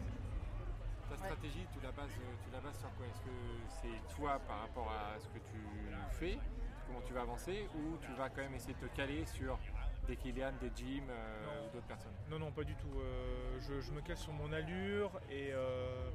Ta 1.08 1.16
stratégie, 1.16 1.66
tu 1.72 1.80
la 1.80 1.90
bases, 1.90 2.10
tu 2.10 2.50
la 2.52 2.60
bases 2.60 2.78
sur 2.78 2.90
quoi? 2.94 3.06
Est-ce 3.06 3.22
que 3.22 3.34
c'est 3.82 4.14
toi 4.14 4.40
par 4.46 4.60
rapport 4.60 4.90
à 4.90 5.18
ce 5.18 5.26
que 5.26 5.38
tu 5.38 5.58
fais, 6.18 6.38
comment 6.86 7.00
tu 7.00 7.12
vas 7.12 7.22
avancer, 7.22 7.68
ou 7.74 7.98
tu 7.98 8.12
vas 8.14 8.28
quand 8.28 8.42
même 8.42 8.54
essayer 8.54 8.74
de 8.74 8.86
te 8.86 8.94
caler 8.94 9.26
sur 9.26 9.58
des 10.06 10.16
Kylian, 10.16 10.52
des 10.60 10.70
Jim 10.74 11.02
euh, 11.08 11.66
ou 11.68 11.72
d'autres 11.74 11.86
personnes 11.86 12.12
Non, 12.28 12.38
non, 12.38 12.50
pas 12.52 12.64
du 12.64 12.74
tout. 12.76 12.98
Euh, 13.00 13.58
je, 13.60 13.80
je 13.80 13.92
me 13.92 14.00
casse 14.00 14.20
sur 14.20 14.32
mon 14.32 14.52
allure 14.52 15.20
et 15.30 15.52
euh, 15.52 16.10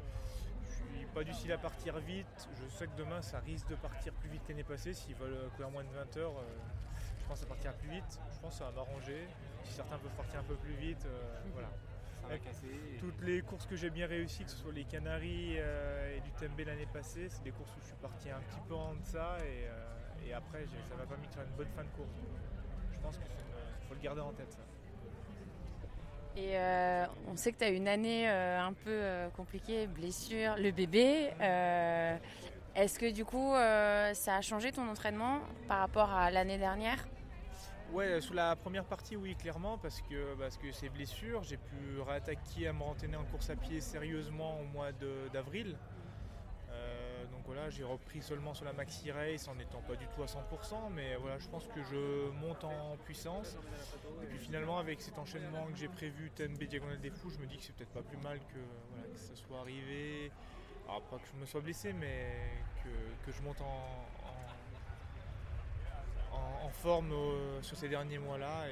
je 0.63 0.69
suis 0.98 1.06
pas 1.13 1.24
du 1.24 1.34
style 1.34 1.52
à 1.52 1.58
partir 1.58 1.98
vite. 2.00 2.50
Je 2.62 2.67
sais 2.67 2.88
que 2.88 2.95
demain 2.98 3.21
ça 3.21 3.39
risque 3.39 3.67
de 3.69 3.76
partir 3.76 4.13
plus 4.13 4.30
vite 4.30 4.43
que 4.43 4.50
l'année 4.50 4.63
passée. 4.63 4.93
S'ils 4.93 5.15
veulent 5.15 5.50
courir 5.52 5.69
moins 5.71 5.84
de 5.84 5.89
20 5.89 6.17
heures, 6.17 6.38
euh, 6.38 6.58
je 7.21 7.26
pense 7.26 7.39
que 7.39 7.45
ça 7.45 7.50
partira 7.50 7.74
plus 7.74 7.89
vite. 7.89 8.19
Je 8.34 8.39
pense 8.39 8.52
que 8.54 8.58
ça 8.60 8.65
va 8.65 8.71
m'arranger. 8.71 9.28
Si 9.63 9.74
certains 9.74 9.98
peuvent 9.98 10.12
partir 10.12 10.39
un 10.39 10.43
peu 10.43 10.56
plus 10.56 10.74
vite, 10.76 11.06
euh, 11.06 11.39
voilà. 11.54 11.69
Ça 12.15 12.21
va 12.28 12.34
Avec 12.34 12.43
casser 12.43 12.67
et- 12.67 12.98
Toutes 12.98 13.21
les 13.21 13.41
courses 13.41 13.65
que 13.65 13.76
j'ai 13.76 13.89
bien 13.89 14.08
réussies, 14.08 14.43
que 14.45 14.50
ce 14.52 14.58
soit 14.58 14.71
les 14.74 14.86
Canaries 14.86 15.56
euh, 15.60 16.17
et 16.17 16.21
du 16.21 16.32
Tembe 16.32 16.60
l'année 16.65 16.88
passée, 16.91 17.30
c'est 17.30 17.43
des 17.43 17.52
courses 17.52 17.71
où 17.78 17.82
je 17.82 17.86
suis 17.88 17.95
parti 17.95 18.30
un 18.30 18.39
petit 18.41 18.60
peu 18.67 18.74
en 18.74 18.95
deçà 18.95 19.38
et, 19.45 19.67
euh, 19.67 19.95
et 20.26 20.34
après 20.34 20.65
ça 20.89 20.95
m'a 20.95 21.06
permis 21.06 21.28
de 21.28 21.34
faire 21.34 21.43
une 21.43 21.56
bonne 21.56 21.67
fin 21.76 21.84
de 21.84 21.89
course. 21.89 22.17
Je 22.96 23.00
pense 23.02 23.18
qu'il 23.18 23.26
faut 23.88 23.94
le 23.94 24.02
garder 24.02 24.22
en 24.22 24.32
tête 24.32 24.52
ça. 24.52 24.60
Et 26.38 26.58
euh, 26.58 27.06
on 27.32 27.38
sait 27.38 27.54
que 27.54 27.60
tu 27.60 27.64
as 27.64 27.70
une 27.70 27.88
année 27.88 28.30
euh, 28.30 28.60
un 28.60 28.74
peu 28.74 28.90
euh, 28.90 29.30
compliquée, 29.30 29.88
blessure, 29.88 30.56
le 30.58 30.72
bébé. 30.72 31.32
Est-ce 32.76 33.00
que 33.00 33.10
du 33.10 33.24
coup, 33.24 33.54
ça 33.54 34.36
a 34.36 34.42
changé 34.42 34.74
ton 34.74 34.90
entraînement 34.90 35.40
par 35.70 35.80
rapport 35.80 36.12
à 36.12 36.30
l'année 36.30 36.58
dernière? 36.58 37.08
Ouais, 37.94 38.20
sous 38.20 38.34
la 38.34 38.58
première 38.58 38.84
partie, 38.84 39.16
oui, 39.16 39.34
clairement, 39.36 39.78
parce 39.78 40.02
que, 40.02 40.36
parce 40.38 40.58
que 40.58 40.70
ces 40.74 40.90
blessures, 40.90 41.42
j'ai 41.44 41.56
pu 41.56 42.02
réattaquer 42.06 42.68
à 42.68 42.74
me 42.74 42.84
rentraîner 42.84 43.16
en 43.16 43.24
course 43.24 43.50
à 43.50 43.56
pied 43.56 43.80
sérieusement 43.80 44.60
au 44.60 44.66
mois 44.66 44.92
d'avril. 45.32 45.78
Voilà, 47.46 47.70
j'ai 47.70 47.84
repris 47.84 48.22
seulement 48.24 48.56
sur 48.56 48.66
la 48.66 48.74
Maxi 48.74 49.12
Race 49.12 49.48
en 49.48 49.54
n'étant 49.56 49.82
pas 49.82 49.96
du 49.96 50.08
tout 50.08 50.24
à 50.24 50.26
100%, 50.26 50.90
mais 50.94 51.16
voilà, 51.18 51.38
je 51.38 51.48
pense 51.48 51.68
que 51.68 51.84
je 51.84 52.30
monte 52.32 52.64
en 52.64 52.98
puissance. 53.06 53.56
Et 54.24 54.26
puis 54.26 54.40
finalement, 54.40 54.80
avec 54.80 55.00
cet 55.02 55.18
enchaînement 55.20 55.66
que 55.68 55.78
j'ai 55.78 55.88
prévu, 55.88 56.32
TNB 56.32 56.64
Diagonale 56.64 57.00
des 57.02 57.12
Fous, 57.12 57.30
je 57.30 57.38
me 57.38 57.46
dis 57.46 57.58
que 57.58 57.64
c'est 57.64 57.76
peut-être 57.76 57.94
pas 57.94 58.02
plus 58.02 58.18
mal 58.18 58.40
que, 58.40 59.16
ça 59.16 59.36
soit 59.36 59.60
arrivé. 59.60 60.32
Alors, 60.88 61.02
pas 61.04 61.18
que 61.18 61.28
je 61.34 61.40
me 61.40 61.46
sois 61.46 61.62
blessé, 61.62 61.94
mais 61.94 62.34
que, 62.84 63.26
que 63.26 63.32
je 63.38 63.42
monte 63.44 63.62
en, 63.62 63.66
en- 66.34 66.70
forme 66.82 67.14
euh, 67.14 67.62
sur 67.62 67.78
ces 67.78 67.88
derniers 67.88 68.18
mois-là. 68.20 68.66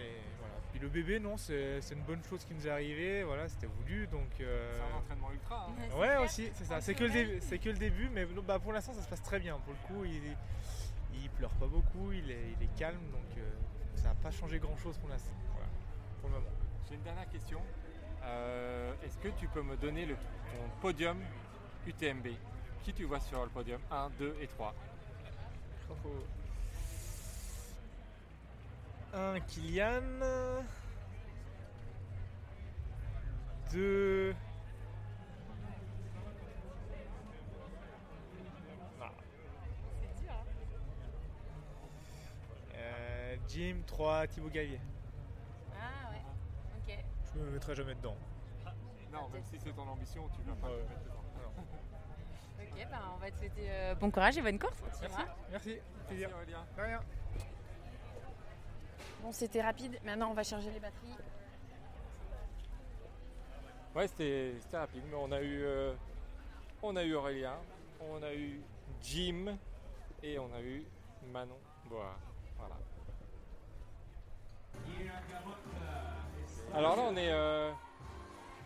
Le 0.81 0.89
bébé, 0.89 1.19
non, 1.19 1.37
c'est 1.37 1.79
une 1.91 2.01
bonne 2.01 2.21
chose 2.29 2.43
qui 2.43 2.53
nous 2.53 2.67
est 2.67 2.69
arrivée, 2.69 3.23
voilà, 3.23 3.47
c'était 3.47 3.67
voulu, 3.67 4.05
donc... 4.07 4.29
Euh, 4.41 4.73
c'est 4.73 4.93
un 4.93 4.97
entraînement 4.97 5.31
ultra, 5.31 5.69
hein. 5.69 5.97
Ouais, 5.97 6.09
ouais 6.09 6.17
aussi, 6.17 6.49
c'est 6.55 6.65
ça, 6.65 6.81
c'est 6.81 6.93
que, 6.93 7.05
que, 7.05 7.69
le 7.69 7.77
début, 7.77 8.09
mais 8.09 8.25
bah, 8.25 8.59
pour 8.59 8.73
l'instant, 8.73 8.93
ça 8.93 9.01
se 9.01 9.07
passe 9.07 9.21
très 9.21 9.39
bien, 9.39 9.57
pour 9.59 9.73
le 9.73 9.87
coup, 9.87 10.03
il, 10.03 11.29
pleure 11.37 11.51
pas 11.51 11.67
beaucoup, 11.67 12.11
il 12.11 12.29
est, 12.29 12.75
calme, 12.77 12.99
donc 13.11 13.37
euh, 13.37 13.49
ça 13.95 14.09
n'a 14.09 14.15
pas 14.15 14.31
changé 14.31 14.59
grand-chose 14.59 14.97
pour 14.97 15.09
l'instant, 15.09 15.31
pour 16.19 16.29
le 16.29 16.35
moment. 16.35 16.49
J'ai 16.89 16.95
une 16.95 17.03
dernière 17.03 17.29
question, 17.29 17.61
euh, 18.25 18.93
est-ce 19.05 19.17
que 19.19 19.29
tu 19.39 19.47
peux 19.47 19.61
me 19.61 19.77
donner 19.77 20.05
le, 20.05 20.15
ton 20.15 20.69
podium 20.81 21.17
UTMB 21.87 22.27
Qui 22.83 22.93
tu 22.93 23.05
vois 23.05 23.19
sur 23.19 23.41
le 23.43 23.49
podium? 23.49 23.79
1, 23.89 24.09
2 24.19 24.35
et 24.41 24.47
3 24.47 24.75
1 29.13 29.39
Kylian. 29.41 30.01
2 33.71 34.35
ah. 39.01 39.11
euh, 42.75 43.35
Jim 43.47 43.77
3 43.85 44.27
Thibaut 44.27 44.49
Gallier. 44.49 44.79
Ah 45.75 46.09
ouais. 46.11 46.21
OK. 46.77 46.97
Je 47.33 47.39
me 47.39 47.51
mettrai 47.51 47.75
jamais 47.75 47.95
dedans. 47.95 48.15
Non, 49.11 49.29
même 49.29 49.43
si 49.45 49.59
c'est 49.59 49.73
ton 49.73 49.87
ambition, 49.87 50.27
tu 50.35 50.41
ne 50.41 50.47
vas 50.47 50.55
pas 50.55 50.67
te 50.69 50.89
mettre 50.89 51.03
dedans. 51.03 51.23
Ok, 52.59 52.87
bah 52.89 53.11
on 53.13 53.17
va 53.17 53.29
te 53.29 53.37
souhaiter 53.37 53.67
euh, 53.69 53.95
bon 53.95 54.09
courage 54.09 54.37
et 54.37 54.41
bonne 54.41 54.57
course. 54.57 54.81
Merci. 55.01 55.21
Merci. 55.51 55.77
Plaisir. 56.07 56.29
Rien. 56.77 56.99
Bon, 59.23 59.31
c'était 59.31 59.61
rapide. 59.61 59.97
Maintenant, 60.03 60.31
on 60.31 60.33
va 60.33 60.43
charger 60.43 60.69
les 60.69 60.81
batteries. 60.81 61.15
Ouais, 63.95 64.07
c'était 64.07 64.77
rapide, 64.77 65.03
mais 65.09 65.15
on 65.15 65.31
a 65.31 65.39
eu, 65.39 65.63
euh, 65.63 65.93
on 66.81 66.95
a 66.97 67.03
eu 67.03 67.13
Aurélien, 67.15 67.55
on 68.01 68.21
a 68.21 68.33
eu 68.33 68.59
Jim 69.01 69.57
et 70.21 70.37
on 70.39 70.53
a 70.53 70.61
eu 70.61 70.83
Manon 71.31 71.57
Boa. 71.85 72.17
Voilà. 72.57 72.75
Alors 76.73 76.97
là, 76.97 77.03
on 77.07 77.15
est, 77.15 77.31
euh, 77.31 77.71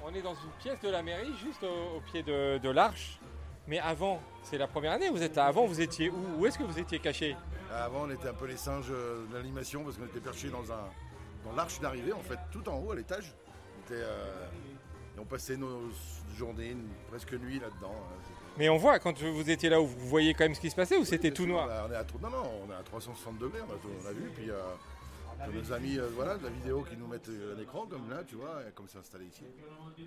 on 0.04 0.14
est 0.16 0.22
dans 0.24 0.34
une 0.34 0.52
pièce 0.60 0.82
de 0.82 0.90
la 0.90 1.04
mairie, 1.04 1.36
juste 1.36 1.62
au, 1.64 2.00
pied 2.12 2.24
de 2.24 2.70
l'arche. 2.70 3.20
Mais 3.68 3.80
avant, 3.80 4.22
c'est 4.44 4.58
la 4.58 4.68
première 4.68 4.94
année, 4.94 5.10
vous 5.10 5.22
êtes 5.22 5.36
là. 5.36 5.46
Avant, 5.46 5.66
vous 5.66 5.82
étiez 5.82 6.10
où? 6.10 6.16
Où 6.40 6.46
est-ce 6.46 6.58
que 6.58 6.64
vous 6.64 6.80
étiez 6.80 7.00
caché? 7.00 7.36
Avant, 7.74 8.04
on 8.04 8.10
était 8.10 8.30
un 8.30 8.34
peu 8.34 8.46
les 8.46 8.56
singes 8.58 8.86
euh, 8.92 9.26
de 9.28 9.36
l'animation 9.36 9.84
parce 9.84 9.98
qu'on 9.98 10.06
était 10.06 10.22
perchés 10.22 10.50
dans, 10.50 10.72
un, 10.72 10.86
dans 11.44 11.54
l'arche 11.56 11.80
d'arrivée, 11.82 12.14
en 12.14 12.22
fait, 12.22 12.40
tout 12.52 12.68
en 12.70 12.78
haut 12.80 12.92
à 12.92 12.96
l'étage. 12.96 13.34
On, 13.50 13.86
était, 13.94 14.02
euh, 14.04 14.46
et 15.18 15.20
on 15.20 15.26
passait 15.26 15.58
nos 15.58 15.82
journées, 16.38 16.76
presque 17.10 17.34
nuit 17.34 17.60
là-dedans. 17.60 17.94
hein. 17.94 18.16
Mais 18.58 18.70
on 18.70 18.78
voit, 18.78 18.98
quand 19.00 19.22
vous 19.22 19.50
étiez 19.52 19.70
là, 19.70 19.78
vous 19.80 19.88
voyez 20.08 20.34
quand 20.34 20.46
même 20.46 20.56
ce 20.56 20.62
qui 20.62 20.70
se 20.72 20.76
passait 20.76 20.98
ou 20.98 21.06
c'était 21.06 21.30
tout 21.32 21.46
noir? 21.46 21.68
on 21.68 21.72
a- 21.72 21.88
on 21.88 21.92
est 21.92 21.96
à, 21.96 22.06
Non, 22.22 22.30
non, 22.30 22.52
on 22.68 22.72
est 22.72 22.76
à 22.76 22.82
360 22.84 23.38
degrés, 23.38 23.60
on 23.62 24.08
a, 24.08 24.12
vu. 24.14 24.32
Puis 24.34 24.50
euh, 24.50 24.64
nos 25.54 25.74
amis 25.74 26.00
euh, 26.00 26.08
voilà, 26.16 26.38
de 26.38 26.44
la 26.46 26.50
vidéo 26.50 26.82
qui 26.90 26.98
nous 26.98 27.06
mettent 27.06 27.30
euh, 27.30 27.56
un 27.56 27.62
écran, 27.62 27.86
comme 27.86 28.10
là, 28.10 28.24
tu 28.26 28.36
vois, 28.36 28.62
comme 28.74 28.88
c'est 28.88 28.98
installé 28.98 29.26
ici. 29.26 29.44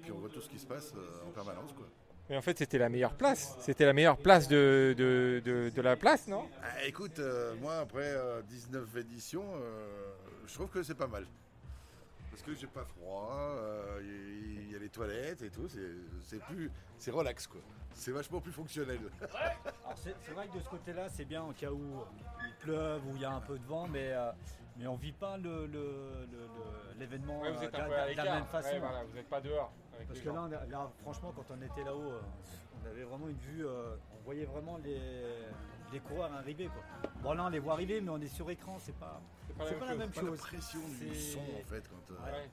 Puis 0.02 0.10
on 0.12 0.18
voit 0.18 0.30
tout 0.30 0.40
ce 0.40 0.48
qui 0.48 0.58
se 0.58 0.66
passe 0.66 0.92
euh, 0.96 1.28
en 1.28 1.30
permanence. 1.30 1.72
Quoi. 1.76 1.86
Mais 2.30 2.36
en 2.36 2.42
fait, 2.42 2.56
c'était 2.56 2.78
la 2.78 2.88
meilleure 2.88 3.14
place. 3.14 3.56
C'était 3.60 3.84
la 3.84 3.92
meilleure 3.92 4.16
place 4.16 4.46
de, 4.46 4.94
de, 4.96 5.42
de- 5.44 5.68
de 5.74 5.82
la 5.82 5.96
place, 5.96 6.28
non? 6.28 6.48
Ah, 6.62 6.84
écoute, 6.86 7.18
euh, 7.18 7.56
moi, 7.60 7.78
après 7.78 8.04
euh, 8.06 8.40
19 8.42 8.96
éditions, 8.98 9.44
euh, 9.56 10.12
je 10.46 10.54
trouve 10.54 10.68
que 10.68 10.80
c'est 10.84 10.94
pas 10.94 11.08
mal. 11.08 11.26
Parce 12.30 12.42
que 12.42 12.54
j'ai 12.54 12.68
pas 12.68 12.84
froid, 12.84 13.36
euh, 13.58 13.98
il 14.00 14.68
y, 14.68 14.72
y 14.72 14.76
a 14.76 14.78
les 14.78 14.88
toilettes 14.90 15.42
et 15.42 15.50
tout, 15.50 15.66
c'est- 15.68 15.80
c'est 16.22 16.40
plus, 16.44 16.70
c'est 16.98 17.10
relax 17.10 17.48
quoi. 17.48 17.60
C'est 17.94 18.12
vachement 18.12 18.40
plus 18.40 18.52
fonctionnel. 18.52 19.00
Alors, 19.20 19.98
c'est 20.00 20.14
c'est 20.24 20.30
vrai 20.30 20.46
que 20.46 20.56
de 20.56 20.62
ce 20.62 20.68
côté-là, 20.68 21.08
c'est 21.08 21.24
bien 21.24 21.42
en 21.42 21.52
cas 21.52 21.72
où 21.72 21.82
il 22.46 22.54
pleuve 22.64 23.04
ou 23.08 23.16
il 23.16 23.22
y 23.22 23.24
a 23.24 23.32
un 23.32 23.40
peu 23.40 23.58
de 23.58 23.64
vent, 23.66 23.88
mais, 23.88 24.12
euh, 24.12 24.30
mais 24.80 24.86
on 24.86 24.96
vit 24.96 25.12
pas 25.12 25.36
le- 25.36 25.66
le- 25.66 26.26
le- 26.32 26.38
le- 26.38 26.98
l'événement 26.98 27.40
Ouais, 27.42 27.52
vous 27.52 27.58
euh, 27.58 27.66
êtes 27.66 27.72
de, 27.72 27.76
un 27.76 27.80
la- 27.80 27.86
peu 27.88 27.94
à 27.94 27.96
de 27.96 28.00
la 28.02 28.08
l'écart. 28.22 28.34
même 28.34 28.44
façon. 28.46 28.68
Ouais, 28.70 28.78
voilà, 28.80 29.04
vous 29.04 29.14
n'êtes 29.14 29.28
pas 29.28 29.40
dehors. 29.40 29.72
avec 29.94 30.06
Parce 30.08 30.18
les 30.18 30.24
que 30.24 30.30
gens. 30.32 30.48
là, 30.48 30.90
franchement, 31.02 31.32
quand 31.36 31.44
on 31.50 31.62
était 31.62 31.84
là-haut, 31.84 32.00
euh, 32.12 32.20
on 32.82 32.86
avait 32.88 33.02
vraiment 33.02 33.28
une 33.28 33.36
vue, 33.36 33.66
euh, 33.66 33.94
on 34.18 34.24
voyait 34.24 34.46
vraiment 34.46 34.78
les, 34.78 35.44
les 35.92 36.00
coureurs 36.00 36.32
arriver. 36.32 36.66
Quoi. 36.68 37.10
Bon, 37.22 37.34
là, 37.34 37.44
on 37.44 37.48
les 37.50 37.58
voit 37.58 37.74
arriver, 37.74 38.00
mais 38.00 38.08
on 38.10 38.18
est 38.20 38.28
sur 38.28 38.50
écran, 38.50 38.78
c'est 38.78 38.94
pas, 38.96 39.20
C'est 39.48 39.54
pas 39.58 39.64
la 39.64 39.70
c'est 39.70 39.74
même 39.76 39.80
pas 39.80 39.84
la 39.86 39.90
chose. 39.92 39.98
même 39.98 40.10
Pas 40.12 40.20
la 40.22 40.26
chose. 40.28 40.40
pression 40.40 40.80
du 40.80 41.14
son 41.14 41.40
en 41.40 41.64
fait 41.68 41.88
quand, 41.88 42.14
euh, 42.14 42.24
Ouais. 42.32 42.50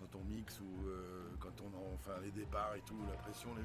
quand 0.00 0.18
on 0.18 0.24
mixe 0.24 0.60
ou 0.60 0.88
euh, 0.88 1.28
quand 1.38 1.52
on 1.62 1.68
en- 1.76 1.94
enfin 1.94 2.18
les 2.22 2.32
départs 2.32 2.74
et 2.74 2.80
tout, 2.80 2.98
la 3.08 3.16
pression. 3.18 3.50
les- 3.54 3.62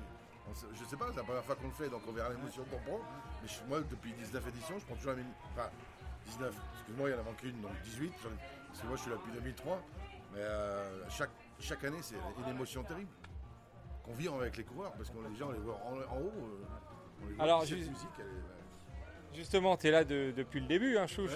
je 0.78 0.86
sais 0.86 0.96
pas, 0.96 1.08
c'est 1.10 1.18
la 1.18 1.24
première 1.24 1.44
fois 1.44 1.56
qu'on 1.56 1.66
le 1.66 1.74
fait, 1.74 1.90
donc 1.90 2.02
on 2.08 2.12
verra 2.12 2.30
l'émotion 2.30 2.64
qu'on 2.66 2.78
prend. 2.78 3.00
Mais 3.42 3.48
je- 3.48 3.64
moi, 3.68 3.80
depuis 3.90 4.14
19 4.14 4.48
éditions, 4.50 4.78
je 4.78 4.86
prends 4.86 4.94
toujours 4.96 5.14
la 5.14 5.18
même. 5.18 5.32
Enfin, 5.56 5.70
19, 6.26 6.54
excuse-moi, 6.74 7.10
il 7.10 7.14
y 7.14 7.16
en 7.16 7.20
a 7.20 7.24
manqué 7.24 7.48
une, 7.50 7.62
donc 7.62 7.72
18. 7.84 8.14
j'en 8.24 8.30
ai- 8.30 8.34
Parce 8.68 8.82
que 8.82 8.88
moi, 8.88 8.96
je 8.98 9.02
suis 9.02 9.12
là 9.12 9.18
depuis 9.18 9.32
2003. 9.34 9.82
Mais 10.34 10.40
euh, 10.42 11.10
chaque, 11.10 11.30
chaque 11.60 11.84
année, 11.86 12.00
c'est 12.02 12.16
une 12.44 12.50
émotion 12.50 12.84
terrible 12.84 13.10
qu'on 14.04 14.14
vit 14.14 14.28
avec 14.28 14.58
les 14.58 14.64
coureurs, 14.64 14.92
parce 14.94 15.10
qu'on 15.10 15.22
les 15.28 15.36
gens, 15.36 15.48
on 15.50 15.52
les 15.54 15.60
voit 15.60 15.80
en, 15.86 15.94
en 16.14 16.20
haut. 16.20 16.32
euh, 16.36 16.66
on 17.24 17.28
les 17.28 17.34
voit, 17.36 17.44
Alors, 17.44 17.62
musique, 17.62 17.80
elle 18.20 18.26
est- 18.26 19.38
Justement, 19.38 19.76
tu 19.78 19.88
es 19.88 19.92
là 19.92 20.04
de- 20.04 20.34
depuis 20.36 20.60
le 20.62 20.68
début, 20.68 20.98
hein, 20.98 21.08
Chouche. 21.08 21.32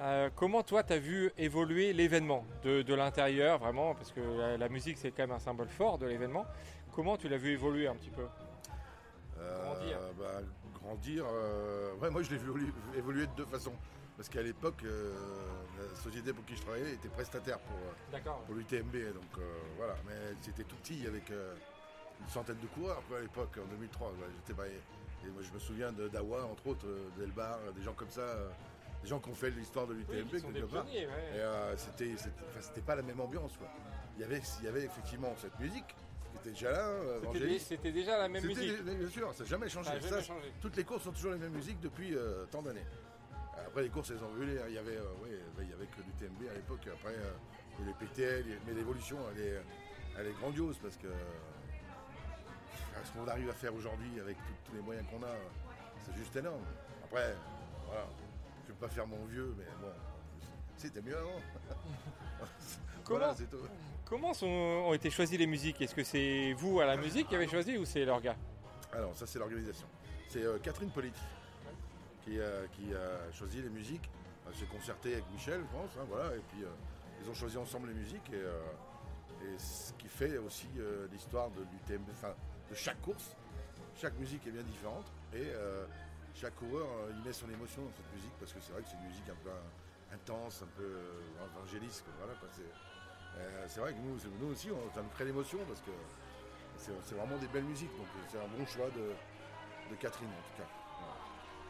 Euh, 0.00 0.30
comment 0.36 0.62
toi, 0.62 0.84
tu 0.84 0.92
as 0.92 0.98
vu 0.98 1.32
évoluer 1.36 1.92
l'événement 1.92 2.44
de, 2.62 2.82
de 2.82 2.94
l'intérieur, 2.94 3.58
vraiment? 3.58 3.94
Parce 3.94 4.12
que 4.12 4.20
la, 4.20 4.56
la 4.56 4.68
musique, 4.68 4.96
c'est 4.98 5.10
quand 5.10 5.24
même 5.24 5.32
un 5.32 5.38
symbole 5.40 5.68
fort 5.68 5.98
de 5.98 6.06
l'événement. 6.06 6.46
Comment 6.94 7.16
tu 7.16 7.28
l'as 7.28 7.36
vu 7.36 7.50
évoluer 7.50 7.88
un 7.88 7.94
petit 7.96 8.10
peu? 8.10 8.26
Euh, 9.38 9.64
Grandir. 9.64 9.98
bah, 10.18 10.40
grandir, 10.82 11.24
euh, 11.28 11.94
ouais, 11.96 12.10
moi 12.10 12.22
je 12.22 12.30
l'ai 12.30 12.38
vu 12.38 12.50
évoluer 12.96 13.26
de 13.26 13.32
deux 13.36 13.44
façons. 13.44 13.72
Parce 14.18 14.28
qu'à 14.28 14.42
l'époque, 14.42 14.82
euh, 14.84 15.14
la 15.78 15.94
société 16.02 16.32
pour 16.32 16.44
qui 16.44 16.56
je 16.56 16.62
travaillais 16.62 16.92
était 16.94 17.08
prestataire 17.08 17.60
pour, 17.60 17.76
euh, 17.76 17.92
pour 18.46 18.54
l'UTMB. 18.56 19.14
Donc 19.14 19.38
euh, 19.38 19.42
voilà, 19.76 19.94
mais 20.08 20.34
c'était 20.42 20.64
tout 20.64 20.74
petit 20.76 21.06
avec 21.06 21.30
euh, 21.30 21.54
une 22.20 22.28
centaine 22.28 22.58
de 22.60 22.66
coureurs 22.66 23.00
quoi, 23.08 23.18
à 23.18 23.20
l'époque, 23.20 23.56
en 23.64 23.66
2003. 23.70 24.08
ouais, 24.08 24.14
j'étais 24.34 24.54
pas- 24.54 24.66
et 24.66 25.28
moi 25.30 25.42
je 25.42 25.52
me 25.54 25.60
souviens 25.60 25.92
de 25.92 26.08
Dawa, 26.08 26.44
entre 26.46 26.66
autres, 26.66 26.86
d'Elbar, 27.16 27.58
des 27.76 27.82
gens 27.82 27.92
comme 27.94 28.10
ça. 28.10 28.26
des 29.04 29.08
gens 29.08 29.20
qui 29.20 29.30
ont 29.30 29.34
fait 29.34 29.50
l'histoire 29.50 29.86
de 29.86 29.94
l'UTMB. 29.94 30.26
quelque 30.54 30.66
part. 30.74 30.84
ouais. 31.06 31.76
Et 31.76 32.16
c'était, 32.60 32.80
pas 32.80 32.96
la 32.96 33.02
même 33.02 33.20
ambiance. 33.20 33.56
Quoi. 33.56 33.68
Il, 34.16 34.22
y 34.22 34.24
avait, 34.24 34.42
il 34.58 34.64
y 34.64 34.68
avait 34.68 34.82
effectivement 34.82 35.32
cette 35.40 35.56
musique 35.60 35.86
qui 36.32 36.38
était 36.40 36.50
déjà 36.50 36.72
là. 36.72 36.90
C'était 37.60 37.92
déjà 37.92 38.18
la 38.18 38.28
même 38.28 38.42
musique. 38.44 38.82
Bien 38.82 39.08
sûr, 39.10 39.32
ça 39.32 39.44
n'a 39.44 39.48
jamais 39.48 39.68
changé. 39.68 39.90
Ça 39.90 40.00
jamais 40.00 40.22
changé. 40.22 40.52
Toutes 40.60 40.76
les 40.76 40.82
courses 40.82 41.04
sont 41.04 41.12
toujours 41.12 41.30
les 41.30 41.38
mêmes 41.38 41.52
musiques 41.52 41.78
depuis 41.78 42.16
tant 42.50 42.62
d'années. 42.62 42.84
Après 43.68 43.82
les 43.82 43.90
courses, 43.90 44.10
elles 44.10 44.24
ont 44.24 44.30
évolué. 44.34 44.58
Il 44.68 44.74
y 44.74 44.78
avait, 44.78 44.96
euh, 44.96 45.22
ouais, 45.22 45.38
il 45.60 45.68
y 45.68 45.72
avait 45.74 45.84
que 45.86 45.98
l'UTMB 46.00 46.48
à 46.50 46.54
l'époque. 46.54 46.88
Après, 46.90 47.12
euh, 47.14 47.82
a 47.82 47.86
les 47.86 47.92
PTL, 47.92 48.44
mais 48.66 48.72
l'évolution, 48.72 49.18
elle 49.30 49.42
est, 49.42 49.62
elle 50.18 50.26
est 50.28 50.32
grandiose 50.40 50.78
parce 50.82 50.96
que 50.96 51.08
ce 53.04 53.12
qu'on 53.12 53.28
arrive 53.28 53.50
à 53.50 53.52
faire 53.52 53.74
aujourd'hui 53.74 54.18
avec 54.20 54.36
tous 54.64 54.74
les 54.74 54.80
moyens 54.80 55.06
qu'on 55.10 55.22
a, 55.22 55.30
c'est 56.04 56.16
juste 56.16 56.34
énorme. 56.34 56.64
Après, 57.04 57.36
voilà, 57.86 58.06
je 58.66 58.72
ne 58.72 58.74
vais 58.74 58.80
pas 58.80 58.88
faire 58.88 59.06
mon 59.06 59.22
vieux, 59.26 59.54
mais 59.58 59.64
bon, 59.82 59.92
c'était 60.78 61.02
mieux 61.02 61.16
avant. 61.16 61.40
Comment, 63.04 63.18
Voilà, 63.20 63.34
tout. 63.34 63.56
comment 64.04 64.34
sont, 64.34 64.46
ont 64.46 64.92
été 64.94 65.08
choisies 65.10 65.38
les 65.38 65.46
musiques? 65.46 65.80
Est-ce 65.80 65.94
que 65.94 66.04
c'est 66.04 66.52
vous 66.54 66.80
à 66.80 66.84
la 66.86 66.96
musique 66.96 67.28
qui 67.28 67.34
avez 67.36 67.48
choisi 67.48 67.78
ou 67.78 67.84
c'est 67.86 68.04
leur 68.04 68.20
gars 68.20 68.36
Alors, 68.92 69.14
ça, 69.16 69.26
c'est 69.26 69.38
l'organisation. 69.38 69.86
C'est 70.28 70.42
euh, 70.42 70.58
Catherine 70.58 70.90
Politi 70.90 71.20
qui, 72.28 72.40
a- 72.40 72.66
qui 72.72 72.94
a 72.94 73.32
choisi 73.32 73.62
les 73.62 73.70
musiques. 73.70 74.08
Elle 74.46 74.54
s'est 74.54 74.66
concertée 74.66 75.12
avec 75.14 75.24
Michel, 75.32 75.60
je 75.60 75.76
pense. 75.76 75.90
hein, 75.98 76.04
voilà, 76.08 76.34
et 76.34 76.40
puis, 76.50 76.62
euh, 76.64 76.68
ils 77.22 77.28
ont 77.30 77.34
choisi 77.34 77.56
ensemble 77.58 77.88
les 77.88 77.94
musiques. 77.94 78.28
Et, 78.32 78.36
euh, 78.36 78.60
ce 79.58 79.92
qui 79.94 80.08
fait 80.08 80.36
aussi 80.38 80.68
euh, 80.78 81.06
l'histoire 81.12 81.50
de 81.50 81.60
l'UTMB, 81.60 82.08
enfin, 82.12 82.34
de 82.70 82.74
chaque 82.74 83.00
course. 83.02 83.36
Chaque 83.96 84.16
musique 84.18 84.46
est 84.46 84.50
bien 84.50 84.62
différente. 84.62 85.06
Et 85.32 85.42
euh, 85.44 85.86
chaque 86.34 86.54
coureur, 86.56 86.86
euh, 86.86 87.12
il 87.16 87.22
met 87.24 87.32
son 87.32 87.48
émotion 87.50 87.82
dans 87.82 87.92
cette 87.92 88.12
musique 88.14 88.32
parce 88.40 88.52
que 88.52 88.60
c'est 88.60 88.72
vrai 88.72 88.82
que 88.82 88.88
c'est 88.88 88.96
une 88.96 89.06
musique 89.08 89.28
un 89.28 89.38
peu 89.44 89.50
euh, 89.50 90.14
intense, 90.14 90.62
un 90.62 90.70
peu 90.76 90.82
euh, 90.84 91.20
évangéliste. 91.54 92.04
Voilà, 92.18 92.34
c'est, 92.56 93.40
euh, 93.40 93.82
vrai 93.82 93.92
que 93.92 93.98
nous, 93.98 94.50
aussi, 94.50 94.70
on- 94.70 94.94
ça 94.94 95.02
nous 95.02 95.08
crée 95.10 95.24
l'émotion 95.26 95.58
parce 95.68 95.80
que 95.82 95.90
c'est, 96.76 97.14
vraiment 97.14 97.36
des 97.38 97.48
belles 97.48 97.64
musiques. 97.64 97.94
Donc 97.96 98.06
euh, 98.16 98.24
c'est 98.30 98.38
un 98.38 98.48
bon 98.48 98.64
choix 98.66 98.86
de 98.90 99.94
Catherine 99.96 100.28
en 100.28 100.42
tout 100.48 100.62
cas. 100.62 100.68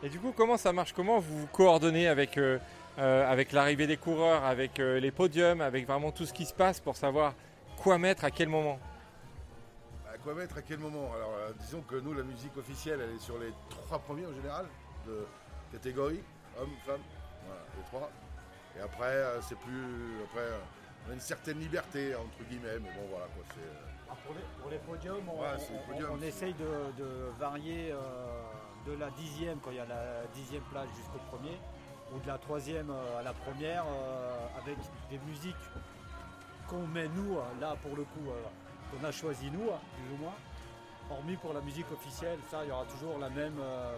Et 0.03 0.09
du 0.09 0.19
coup, 0.21 0.33
comment 0.37 0.57
ça 0.57 0.73
marche? 0.73 0.93
Comment 0.93 1.19
vous 1.19 1.41
vous 1.41 1.47
coordonnez 1.49 2.07
avec, 2.07 2.39
euh, 2.39 2.59
euh, 2.99 3.31
avec 3.31 3.53
l'arrivée 3.53 3.87
des 3.87 3.97
coureurs, 3.97 4.45
avec 4.45 4.79
euh, 4.79 5.01
les 5.01 5.11
podiums, 5.11 5.61
avec 5.61 5.87
vraiment 5.87 6.13
tout 6.13 6.25
ce 6.25 6.33
qui 6.33 6.47
se 6.47 6.55
passe 6.55 6.79
pour 6.81 6.97
savoir 6.97 7.35
quoi 7.77 7.99
mettre 7.99 8.25
à 8.25 8.31
quel 8.31 8.49
moment? 8.49 8.79
À 10.13 10.17
quoi 10.19 10.35
mettre 10.35 10.59
à 10.59 10.63
quel 10.63 10.79
moment? 10.79 11.11
Alors 11.15 11.33
euh, 11.37 11.51
disons 11.61 11.81
que 11.83 11.97
nous, 11.97 12.15
la 12.15 12.23
musique 12.23 12.57
officielle, 12.57 13.01
elle 13.03 13.17
est 13.17 13.21
sur 13.21 13.39
les 13.39 13.53
trois 13.71 13.99
premiers 13.99 14.27
en 14.27 14.35
général, 14.35 14.67
de 15.07 15.27
catégorie, 15.73 16.23
hommes, 16.61 16.71
femmes, 16.87 17.01
voilà, 17.45 17.61
les 17.77 17.85
trois. 17.85 18.11
Et 18.79 18.81
après, 18.81 19.05
euh, 19.07 19.41
c'est 19.43 19.59
plus. 19.59 20.23
Après, 20.31 20.43
euh, 20.43 20.59
on 21.09 21.11
a 21.11 21.15
une 21.15 21.21
certaine 21.21 21.59
liberté, 21.59 22.15
entre 22.15 22.49
guillemets, 22.49 22.79
mais 22.81 22.91
bon, 22.91 23.09
voilà, 23.11 23.27
quoi, 23.35 23.43
c'est... 23.53 23.61
euh, 23.61 24.11
Ah, 24.11 24.15
pour, 24.25 24.35
les, 24.35 24.43
pour 24.63 24.71
les 24.71 24.79
podiums, 24.79 25.29
on, 25.29 25.41
Ouais, 25.41 25.49
c'est 25.59 25.73
les 25.73 25.79
on- 25.79 25.93
podiums, 25.93 26.11
on 26.13 26.21
c'est- 26.21 26.29
essaye 26.29 26.55
de, 26.55 27.03
de 27.03 27.09
varier 27.41 27.91
euh, 27.93 27.97
de 28.89 28.99
la 28.99 29.11
dixième, 29.11 29.59
quand 29.61 29.71
il 29.71 29.77
y 29.77 29.81
a 29.81 29.87
la 29.87 30.27
dixième 30.35 30.63
place 30.71 30.89
jusqu'au 30.97 31.19
premier, 31.31 31.59
ou 32.15 32.21
de 32.21 32.27
la 32.27 32.39
troisième 32.39 32.91
euh, 32.91 33.21
à 33.21 33.23
la 33.23 33.33
première, 33.33 33.85
euh, 33.87 34.61
avec 34.63 34.77
des 35.11 35.19
musiques 35.27 35.55
qu'on 36.67 36.87
met 36.87 37.09
nous, 37.09 37.37
euh, 37.37 37.43
là 37.61 37.77
pour 37.83 37.97
le 37.97 38.05
coup, 38.05 38.25
qu'on 38.91 39.05
a 39.07 39.13
choisi 39.13 39.51
nous, 39.51 39.69
euh, 39.69 39.77
plus 39.97 40.15
ou 40.15 40.19
moins. 40.23 40.35
Hormis 41.11 41.37
pour 41.37 41.55
la 41.55 41.61
musique 41.63 41.91
officielle, 41.93 42.39
ça 42.51 42.65
il 42.65 42.69
y 42.69 42.73
aura 42.73 42.85
toujours 42.85 43.19
la 43.19 43.31
même. 43.31 43.57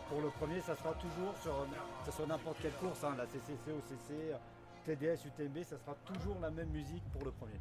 pour 0.08 0.20
le 0.20 0.28
premier, 0.28 0.60
ça 0.60 0.76
sera 0.76 0.92
toujours 0.92 1.34
sur, 1.42 2.26
n'importe 2.26 2.58
quelle 2.62 2.74
course, 2.74 3.02
hein, 3.02 3.16
la 3.18 3.26
CCC, 3.26 3.72
OCC, 3.72 4.36
TDS, 4.84 5.26
UTMB, 5.26 5.64
ça 5.64 5.76
sera 5.76 5.96
toujours 6.04 6.36
la 6.40 6.50
même 6.50 6.68
musique 6.68 7.02
pour 7.12 7.24
le 7.24 7.32
premier. 7.32 7.58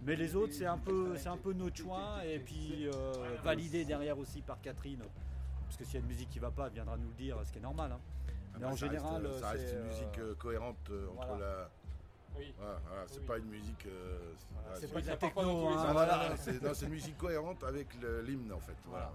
Mais 0.00 0.16
les 0.16 0.34
autres, 0.34 0.54
c'est 0.54 0.64
un 0.64 0.78
peu, 0.78 1.14
c'est 1.16 1.28
un 1.28 1.36
peu 1.36 1.52
notre 1.52 1.76
choix 1.76 2.24
et 2.24 2.38
puis 2.38 2.88
validé 3.44 3.84
derrière 3.84 4.18
aussi 4.18 4.40
par 4.40 4.58
Catherine, 4.62 5.02
parce 5.66 5.76
que 5.76 5.84
s'il 5.84 5.94
y 5.94 5.96
a 5.98 6.00
une 6.00 6.06
musique 6.06 6.30
qui 6.30 6.38
va 6.38 6.50
pas, 6.50 6.66
elle 6.66 6.72
viendra 6.72 6.96
nous 6.96 7.08
le 7.08 7.14
dire, 7.14 7.36
ce 7.44 7.52
qui 7.52 7.58
est 7.58 7.62
normal. 7.62 7.92
hein. 7.92 8.00
Ah 8.28 8.30
Mais 8.54 8.60
bah, 8.60 8.66
en 8.72 8.76
ça 8.76 8.86
reste, 8.86 8.96
général, 9.02 9.26
euh, 9.26 9.38
ça 9.40 9.48
reste 9.50 9.72
une 9.74 9.82
musique 9.86 10.18
euh, 10.18 10.30
euh, 10.30 10.34
cohérente 10.36 10.90
euh, 10.90 11.08
entre 11.16 11.26
voilà. 11.28 11.46
la. 11.46 11.70
Oui. 12.38 12.54
Voilà, 12.58 12.78
voilà, 12.86 13.02
c'est 13.06 13.26
pas 13.26 13.38
une 13.38 13.46
musique. 13.46 13.86
euh, 13.86 14.18
voilà, 14.52 14.76
c'est 14.80 14.92
pas 14.92 15.00
de 15.00 15.06
la 15.06 15.16
techno, 15.16 15.68
hein, 15.68 16.36
c'est 16.74 16.84
une 16.86 16.90
musique 16.92 17.16
cohérente 17.16 17.64
avec 17.64 17.94
le- 18.00 18.20
l'hymne 18.22 18.52
en 18.52 18.60
fait. 18.60 18.76
Voilà. 18.86 19.10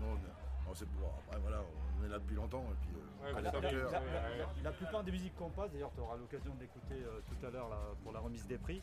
Non, 0.00 0.74
c'est 0.74 0.84
bon, 0.90 1.06
après, 1.26 1.40
voilà, 1.40 1.62
on 1.98 2.04
est 2.04 2.08
là 2.10 2.18
depuis 2.18 2.36
longtemps 2.36 2.64
et 2.70 2.86
puis. 2.86 2.94
euh, 2.94 3.24
Ouais, 3.24 3.30
on 3.32 3.42
bah. 3.42 3.60
La, 3.60 3.60
la- 3.60 4.36
la- 4.36 4.46
la 4.62 4.72
plupart 4.72 5.02
des 5.02 5.10
musiques 5.12 5.34
qu'on 5.36 5.48
passe, 5.48 5.72
d'ailleurs 5.72 5.90
tu 5.94 6.00
auras 6.00 6.16
l'occasion 6.16 6.54
d'écouter 6.56 7.02
euh, 7.04 7.20
tout 7.26 7.46
à 7.46 7.50
l'heure 7.50 7.68
pour 8.02 8.12
la 8.12 8.20
remise 8.20 8.46
des 8.46 8.58
prix 8.58 8.82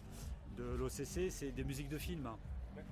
de 0.57 0.63
l'OCC, 0.63 1.29
c'est 1.29 1.51
des 1.51 1.63
musiques 1.63 1.89
de 1.89 1.97
film. 1.99 2.25
hein. 2.25 2.37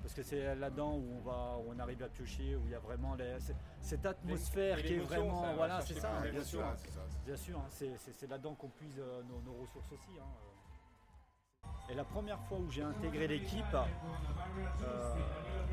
Parce 0.02 0.14
que 0.14 0.22
c'est 0.22 0.54
là-dedans 0.54 0.94
où 0.94 1.16
on 1.18 1.20
va, 1.20 1.56
où 1.58 1.72
on 1.74 1.78
arrive 1.78 2.02
à 2.02 2.08
piocher, 2.08 2.56
où 2.56 2.62
il 2.66 2.72
y 2.72 2.74
a 2.74 2.78
vraiment 2.78 3.14
les- 3.14 3.36
cette 3.80 4.04
atmosphère 4.06 4.76
qui 4.82 4.94
est 4.94 4.98
vraiment, 4.98 5.42
ça 5.42 5.52
voilà, 5.54 5.80
c'est 5.80 5.94
ça, 6.00 6.08
bien 6.32 6.42
sûr, 6.44 6.60
ça, 6.60 7.00
bien 7.26 7.36
sûr, 7.36 7.58
hein, 7.58 7.66
c'est, 7.70 7.90
c'est- 7.98 8.26
là-dedans 8.28 8.54
qu'on 8.54 8.68
puise 8.68 8.98
euh, 8.98 9.22
nos, 9.24 9.40
nos 9.40 9.58
ressources 9.60 9.90
aussi. 9.92 10.18
hein. 10.20 11.68
Et 11.90 11.94
la 11.94 12.04
première 12.04 12.40
fois 12.44 12.58
où 12.58 12.70
j'ai 12.70 12.82
intégré 12.82 13.26
l'équipe, 13.28 13.74
euh, 13.74 15.14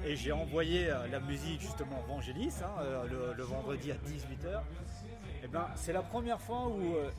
et 0.03 0.15
j'ai 0.15 0.31
envoyé 0.31 0.89
euh, 0.89 1.07
la 1.07 1.19
musique 1.19 1.61
justement 1.61 2.01
Vangelis 2.07 2.53
hein, 2.63 2.83
le, 3.09 3.33
le 3.33 3.43
vendredi 3.43 3.91
à 3.91 3.95
18h, 3.95 4.61
et 5.43 5.47
ben, 5.47 5.67
c'est 5.75 5.93
la 5.93 6.01
première 6.03 6.39
fois 6.41 6.67
où 6.67 6.95
euh, 6.95 7.09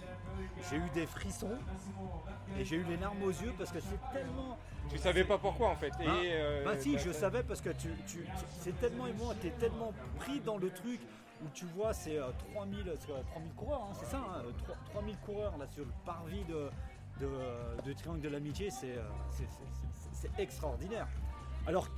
j'ai 0.71 0.77
eu 0.77 0.91
des 0.95 1.07
frissons 1.07 1.59
et 2.59 2.65
j'ai 2.65 2.77
eu 2.77 2.85
les 2.85 2.97
larmes 2.97 3.23
aux 3.23 3.31
yeux 3.31 3.53
parce 3.59 3.71
que 3.73 3.81
c'est 3.81 4.01
tellement. 4.13 4.57
Tu 4.91 4.99
savais 4.99 5.25
pas 5.25 5.39
pourquoi 5.39 5.69
en 5.71 5.77
fait. 5.77 5.93
Et, 6.01 6.07
Hein 6.07 6.17
euh, 6.25 6.65
bah 6.65 6.77
si, 6.79 6.95
bah, 6.95 6.99
je 7.05 7.13
savais 7.13 7.43
parce 7.43 7.61
que 7.61 7.71
tu, 7.71 7.89
tu- 8.07 8.27
c'est 8.61 8.79
tellement 8.81 9.07
émouvant, 9.07 9.33
tu 9.41 9.47
es 9.47 9.51
tellement 9.53 9.93
pris 10.19 10.41
dans 10.41 10.59
le 10.59 10.71
truc 10.71 11.01
où 11.43 11.49
tu 11.55 11.65
vois 11.67 11.93
c'est 11.95 12.19
euh, 12.19 12.31
3000, 12.55 12.93
c'est, 13.01 13.11
euh, 13.13 13.23
3000 13.33 13.53
coureurs, 13.55 13.83
hein, 13.91 13.95
c'est 13.99 14.07
ça, 14.07 14.19
hein, 14.19 14.43
euh, 14.47 14.53
3 14.65 14.77
3000 14.93 15.17
coureurs 15.19 15.57
là 15.59 15.67
sur 15.71 15.85
le 15.85 15.91
parvis 16.05 16.45
de, 16.45 16.69
de, 17.21 17.29
de 17.85 17.93
Triangle 17.95 18.21
de 18.21 18.29
l'Amitié, 18.29 18.71
c'est, 18.71 18.97
euh, 18.99 19.03
extraordinaire. 20.39 21.07
Alors, 21.67 21.89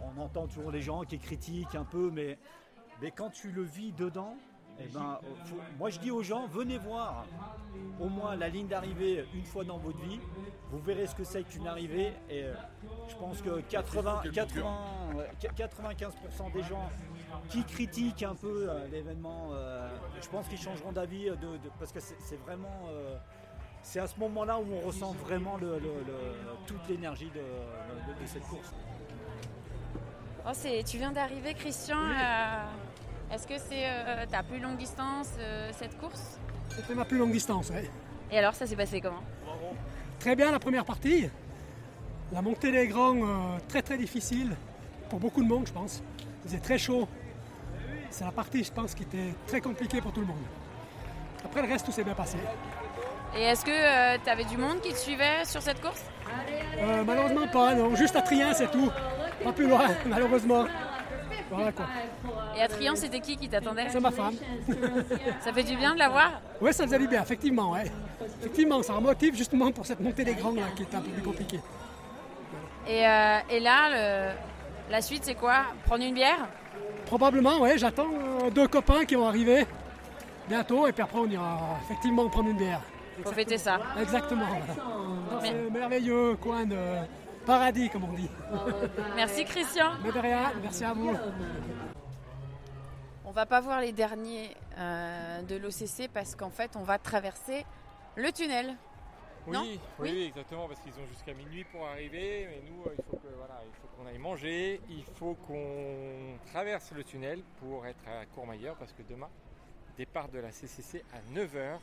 on 0.00 0.18
on 0.18 0.20
entend 0.20 0.46
toujours 0.46 0.70
les 0.72 0.82
gens 0.82 1.02
qui 1.04 1.18
critiquent 1.18 1.74
un 1.76 1.84
peu, 1.84 2.10
mais, 2.12 2.36
mais 3.00 3.10
quand 3.12 3.30
tu 3.30 3.50
le 3.52 3.62
vis 3.62 3.92
dedans, 3.92 4.36
eh 4.80 4.86
ben, 4.88 5.18
faut- 5.46 5.56
moi 5.78 5.90
je 5.90 5.98
dis 5.98 6.10
aux 6.10 6.22
gens, 6.22 6.46
venez 6.46 6.78
voir 6.78 7.24
au 8.00 8.08
moins 8.08 8.34
la 8.36 8.48
ligne 8.48 8.66
d'arrivée 8.66 9.24
une 9.34 9.44
fois 9.44 9.64
dans 9.64 9.78
votre 9.78 9.98
vie. 10.00 10.20
Vous 10.70 10.78
verrez 10.78 11.06
ce 11.06 11.14
que 11.14 11.24
c'est 11.24 11.42
qu'une 11.44 11.66
arrivée. 11.66 12.12
Et 12.30 12.44
euh, 12.44 12.54
je 13.08 13.14
pense 13.16 13.42
que 13.42 13.60
80, 13.60 14.22
80, 14.32 14.76
ouais, 15.16 15.30
95% 15.40 16.50
des 16.52 16.62
gens 16.62 16.88
qui 17.48 17.62
critiquent 17.64 18.22
un 18.22 18.34
peu 18.34 18.66
euh, 18.68 18.86
l'événement, 18.88 19.50
euh, 19.52 19.88
je 20.20 20.28
pense 20.28 20.48
qu'ils 20.48 20.58
changeront 20.60 20.92
d'avis 20.92 21.26
de- 21.26 21.34
de- 21.36 21.70
parce 21.78 21.92
que 21.92 22.00
c'est 22.00 22.40
vraiment. 22.46 22.88
c'est 23.84 23.98
à 24.00 24.06
ce 24.06 24.18
moment-là 24.20 24.58
où 24.58 24.66
on 24.80 24.86
ressent 24.86 25.12
vraiment 25.12 25.56
le- 25.56 25.78
le- 25.80 26.04
le- 26.06 26.66
toute 26.66 26.88
l'énergie 26.88 27.30
de, 27.34 27.40
de- 28.14 28.20
de 28.20 28.26
cette 28.26 28.46
course. 28.46 28.72
Oh, 30.46 30.50
c'est- 30.52 30.82
tu 30.84 30.98
viens 30.98 31.12
d'arriver, 31.12 31.52
Christian. 31.54 31.98
euh, 31.98 32.64
Est-ce 33.32 33.46
que 33.46 33.54
c'est 33.56 33.86
euh, 33.86 34.26
ta 34.30 34.42
plus 34.42 34.58
longue 34.58 34.76
distance, 34.76 35.30
euh, 35.38 35.70
cette 35.72 35.98
course? 35.98 36.38
C'était 36.68 36.94
ma 36.94 37.06
plus 37.06 37.16
longue 37.16 37.32
distance, 37.32 37.70
ouais. 37.70 37.88
Et 38.30 38.38
alors, 38.38 38.54
ça 38.54 38.66
s'est 38.66 38.76
passé 38.76 39.00
comment? 39.00 39.22
Très 40.18 40.36
bien 40.36 40.50
la 40.52 40.58
première 40.58 40.84
partie. 40.84 41.30
La 42.30 42.42
montée 42.42 42.70
des 42.70 42.86
grands, 42.88 43.16
euh, 43.16 43.58
très 43.68 43.80
très 43.80 43.96
difficile 43.96 44.54
pour 45.08 45.18
beaucoup 45.18 45.42
de 45.42 45.48
monde, 45.48 45.66
je 45.66 45.72
pense. 45.72 46.02
Il 46.44 46.50
faisait 46.50 46.60
très 46.60 46.76
chaud. 46.76 47.08
C'est 48.10 48.24
la 48.24 48.32
partie, 48.32 48.64
je 48.64 48.72
pense, 48.72 48.94
qui 48.94 49.04
était 49.04 49.32
très 49.46 49.62
compliquée 49.62 50.02
pour 50.02 50.12
tout 50.12 50.20
le 50.20 50.26
monde. 50.26 50.44
Après, 51.42 51.62
le 51.62 51.68
reste, 51.68 51.86
tout 51.86 51.92
s'est 51.92 52.04
bien 52.04 52.14
passé. 52.14 52.36
Et 53.34 53.42
est-ce 53.44 53.64
que 53.64 54.18
tu 54.22 54.28
avais 54.28 54.44
du 54.44 54.58
monde 54.58 54.80
qui 54.82 54.92
te 54.92 54.98
suivait 54.98 55.44
sur 55.46 55.62
cette 55.62 55.80
course? 55.80 56.04
Euh, 56.78 57.02
malheureusement 57.04 57.48
pas, 57.48 57.74
non. 57.74 57.94
Juste 57.96 58.16
à 58.16 58.22
Trien, 58.22 58.52
c'est 58.52 58.70
tout. 58.70 58.90
Pas 59.42 59.52
plus 59.52 59.68
loin, 59.68 59.88
malheureusement. 60.06 60.66
Voilà 61.54 61.72
quoi. 61.72 61.84
Et 62.56 62.62
à 62.62 62.68
Trian, 62.68 62.94
c'était 62.96 63.20
qui 63.20 63.36
qui 63.36 63.48
t'attendait 63.48 63.86
C'est 63.90 64.00
ma 64.00 64.10
femme. 64.10 64.34
Ça 65.40 65.52
fait 65.52 65.62
du 65.62 65.76
bien 65.76 65.94
de 65.94 65.98
la 65.98 66.08
voir 66.08 66.40
Oui, 66.60 66.72
ça 66.72 66.84
faisait 66.84 66.98
du 66.98 67.08
bien, 67.08 67.22
effectivement. 67.22 67.72
Ouais. 67.72 67.84
Effectivement, 68.40 68.82
ça 68.82 68.94
motive 68.94 69.36
justement 69.36 69.70
pour 69.72 69.84
cette 69.86 70.00
montée 70.00 70.24
des 70.24 70.34
grands 70.34 70.52
là, 70.52 70.62
qui 70.76 70.82
est 70.82 70.94
un 70.94 71.00
peu 71.00 71.10
plus 71.10 71.22
compliquée. 71.22 71.60
Et, 72.88 73.06
euh, 73.06 73.38
et 73.50 73.60
là, 73.60 73.88
le- 74.30 74.32
la 74.90 75.00
suite, 75.00 75.24
c'est 75.24 75.34
quoi? 75.34 75.64
Prendre 75.86 76.04
une 76.04 76.14
bière? 76.14 76.48
Probablement, 77.06 77.58
ouais, 77.60 77.78
j'attends 77.78 78.08
euh, 78.44 78.50
deux 78.50 78.68
copains 78.68 79.04
qui 79.04 79.14
vont 79.14 79.26
arriver 79.28 79.66
bientôt 80.48 80.86
et 80.86 80.92
puis 80.92 81.02
après 81.02 81.18
on 81.18 81.26
ira 81.30 81.58
effectivement 81.84 82.28
prendre 82.28 82.48
une 82.50 82.56
bière. 82.56 82.80
Faut 83.24 83.32
fêter 83.32 83.58
ça. 83.58 83.78
Exactement. 84.00 84.46
voilà. 85.30 85.52
Merveilleux 85.70 86.34
coin 86.36 86.64
de 86.64 86.76
paradis, 87.42 87.90
comme 87.90 88.04
on 88.04 88.12
dit. 88.12 88.28
Merci 89.16 89.44
Christian. 89.44 89.92
Mais 90.02 90.12
de 90.12 90.18
rien, 90.18 90.52
merci 90.62 90.84
à 90.84 90.92
vous. 90.92 91.16
On 93.24 93.30
va 93.30 93.46
pas 93.46 93.60
voir 93.60 93.80
les 93.80 93.92
derniers 93.92 94.54
euh, 94.78 95.42
de 95.42 95.56
l'OCC 95.56 96.10
parce 96.12 96.34
qu'en 96.34 96.50
fait, 96.50 96.72
on 96.76 96.82
va 96.82 96.98
traverser 96.98 97.64
le 98.16 98.30
tunnel. 98.32 98.76
Oui, 99.46 99.52
Non 99.56 99.62
oui, 99.62 99.80
oui, 99.98 100.24
exactement, 100.28 100.68
parce 100.68 100.80
qu'ils 100.80 100.92
ont 100.92 101.06
jusqu'à 101.10 101.34
minuit 101.34 101.64
pour 101.64 101.84
arriver, 101.86 102.46
mais 102.48 102.62
nous, 102.70 102.82
euh, 102.82 102.94
il 102.96 103.04
faut 103.04 103.16
que 103.16 103.34
voilà, 103.36 103.60
il 103.66 103.74
faut 103.74 103.88
qu'on 103.96 104.06
aille 104.06 104.18
manger, 104.18 104.80
il 104.88 105.02
faut 105.16 105.34
qu'on 105.46 106.38
traverse 106.52 106.92
le 106.92 107.02
tunnel 107.02 107.42
pour 107.58 107.84
être 107.86 108.04
à 108.06 108.24
Courmayeur, 108.26 108.76
parce 108.76 108.92
que 108.92 109.02
demain, 109.02 109.28
départ 109.96 110.28
de 110.28 110.38
la 110.38 110.52
CCC 110.52 111.02
à 111.12 111.36
9h. 111.36 111.78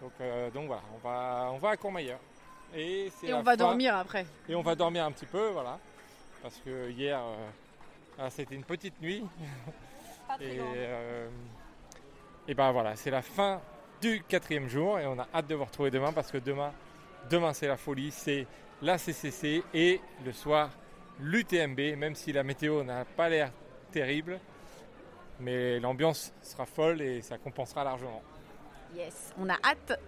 Donc, 0.00 0.12
euh, 0.20 0.50
donc 0.50 0.66
voilà, 0.66 0.82
on 0.94 0.98
va, 0.98 1.50
on 1.52 1.58
va 1.58 1.70
à 1.70 1.76
Courmayeur. 1.76 2.18
Et, 2.74 3.10
on 3.32 3.42
va 3.42 3.52
fin- 3.52 3.56
dormir 3.56 3.96
après. 3.96 4.26
Et 4.48 4.54
on 4.54 4.62
va 4.62 4.74
dormir 4.74 5.04
un 5.04 5.12
petit 5.12 5.26
peu, 5.26 5.48
voilà, 5.48 5.78
parce 6.42 6.56
que 6.64 6.90
hier, 6.90 7.18
euh, 7.18 7.48
ah, 8.18 8.30
c'était 8.30 8.54
une 8.54 8.64
petite 8.64 9.00
nuit. 9.00 9.24
et, 10.40 10.58
euh, 10.60 11.28
et 12.48 12.54
ben 12.54 12.72
voilà, 12.72 12.96
c'est 12.96 13.10
la 13.10 13.22
fin 13.22 13.60
du 14.00 14.22
quatrième 14.26 14.68
jour 14.68 14.98
et 14.98 15.06
on 15.06 15.18
a 15.18 15.28
hâte 15.34 15.46
de 15.46 15.54
vous 15.54 15.64
retrouver 15.64 15.90
demain 15.90 16.12
parce 16.12 16.30
que 16.32 16.38
demain, 16.38 16.72
demain 17.30 17.52
c'est 17.52 17.68
la 17.68 17.76
folie, 17.76 18.10
c'est 18.10 18.46
la 18.80 18.98
CCC 18.98 19.62
et 19.74 20.00
le 20.24 20.32
soir 20.32 20.70
l'UTMB, 21.20 21.96
même 21.96 22.14
si 22.14 22.32
la 22.32 22.42
météo 22.42 22.82
n'a 22.82 23.04
pas 23.04 23.28
l'air 23.28 23.52
terrible, 23.92 24.40
mais 25.38 25.78
l'ambiance 25.78 26.32
sera 26.42 26.66
folle 26.66 27.00
et 27.00 27.22
ça 27.22 27.38
compensera 27.38 27.84
largement. 27.84 28.22
Yes, 28.94 29.32
on 29.38 29.48
a 29.48 29.56
hâte. 29.64 29.98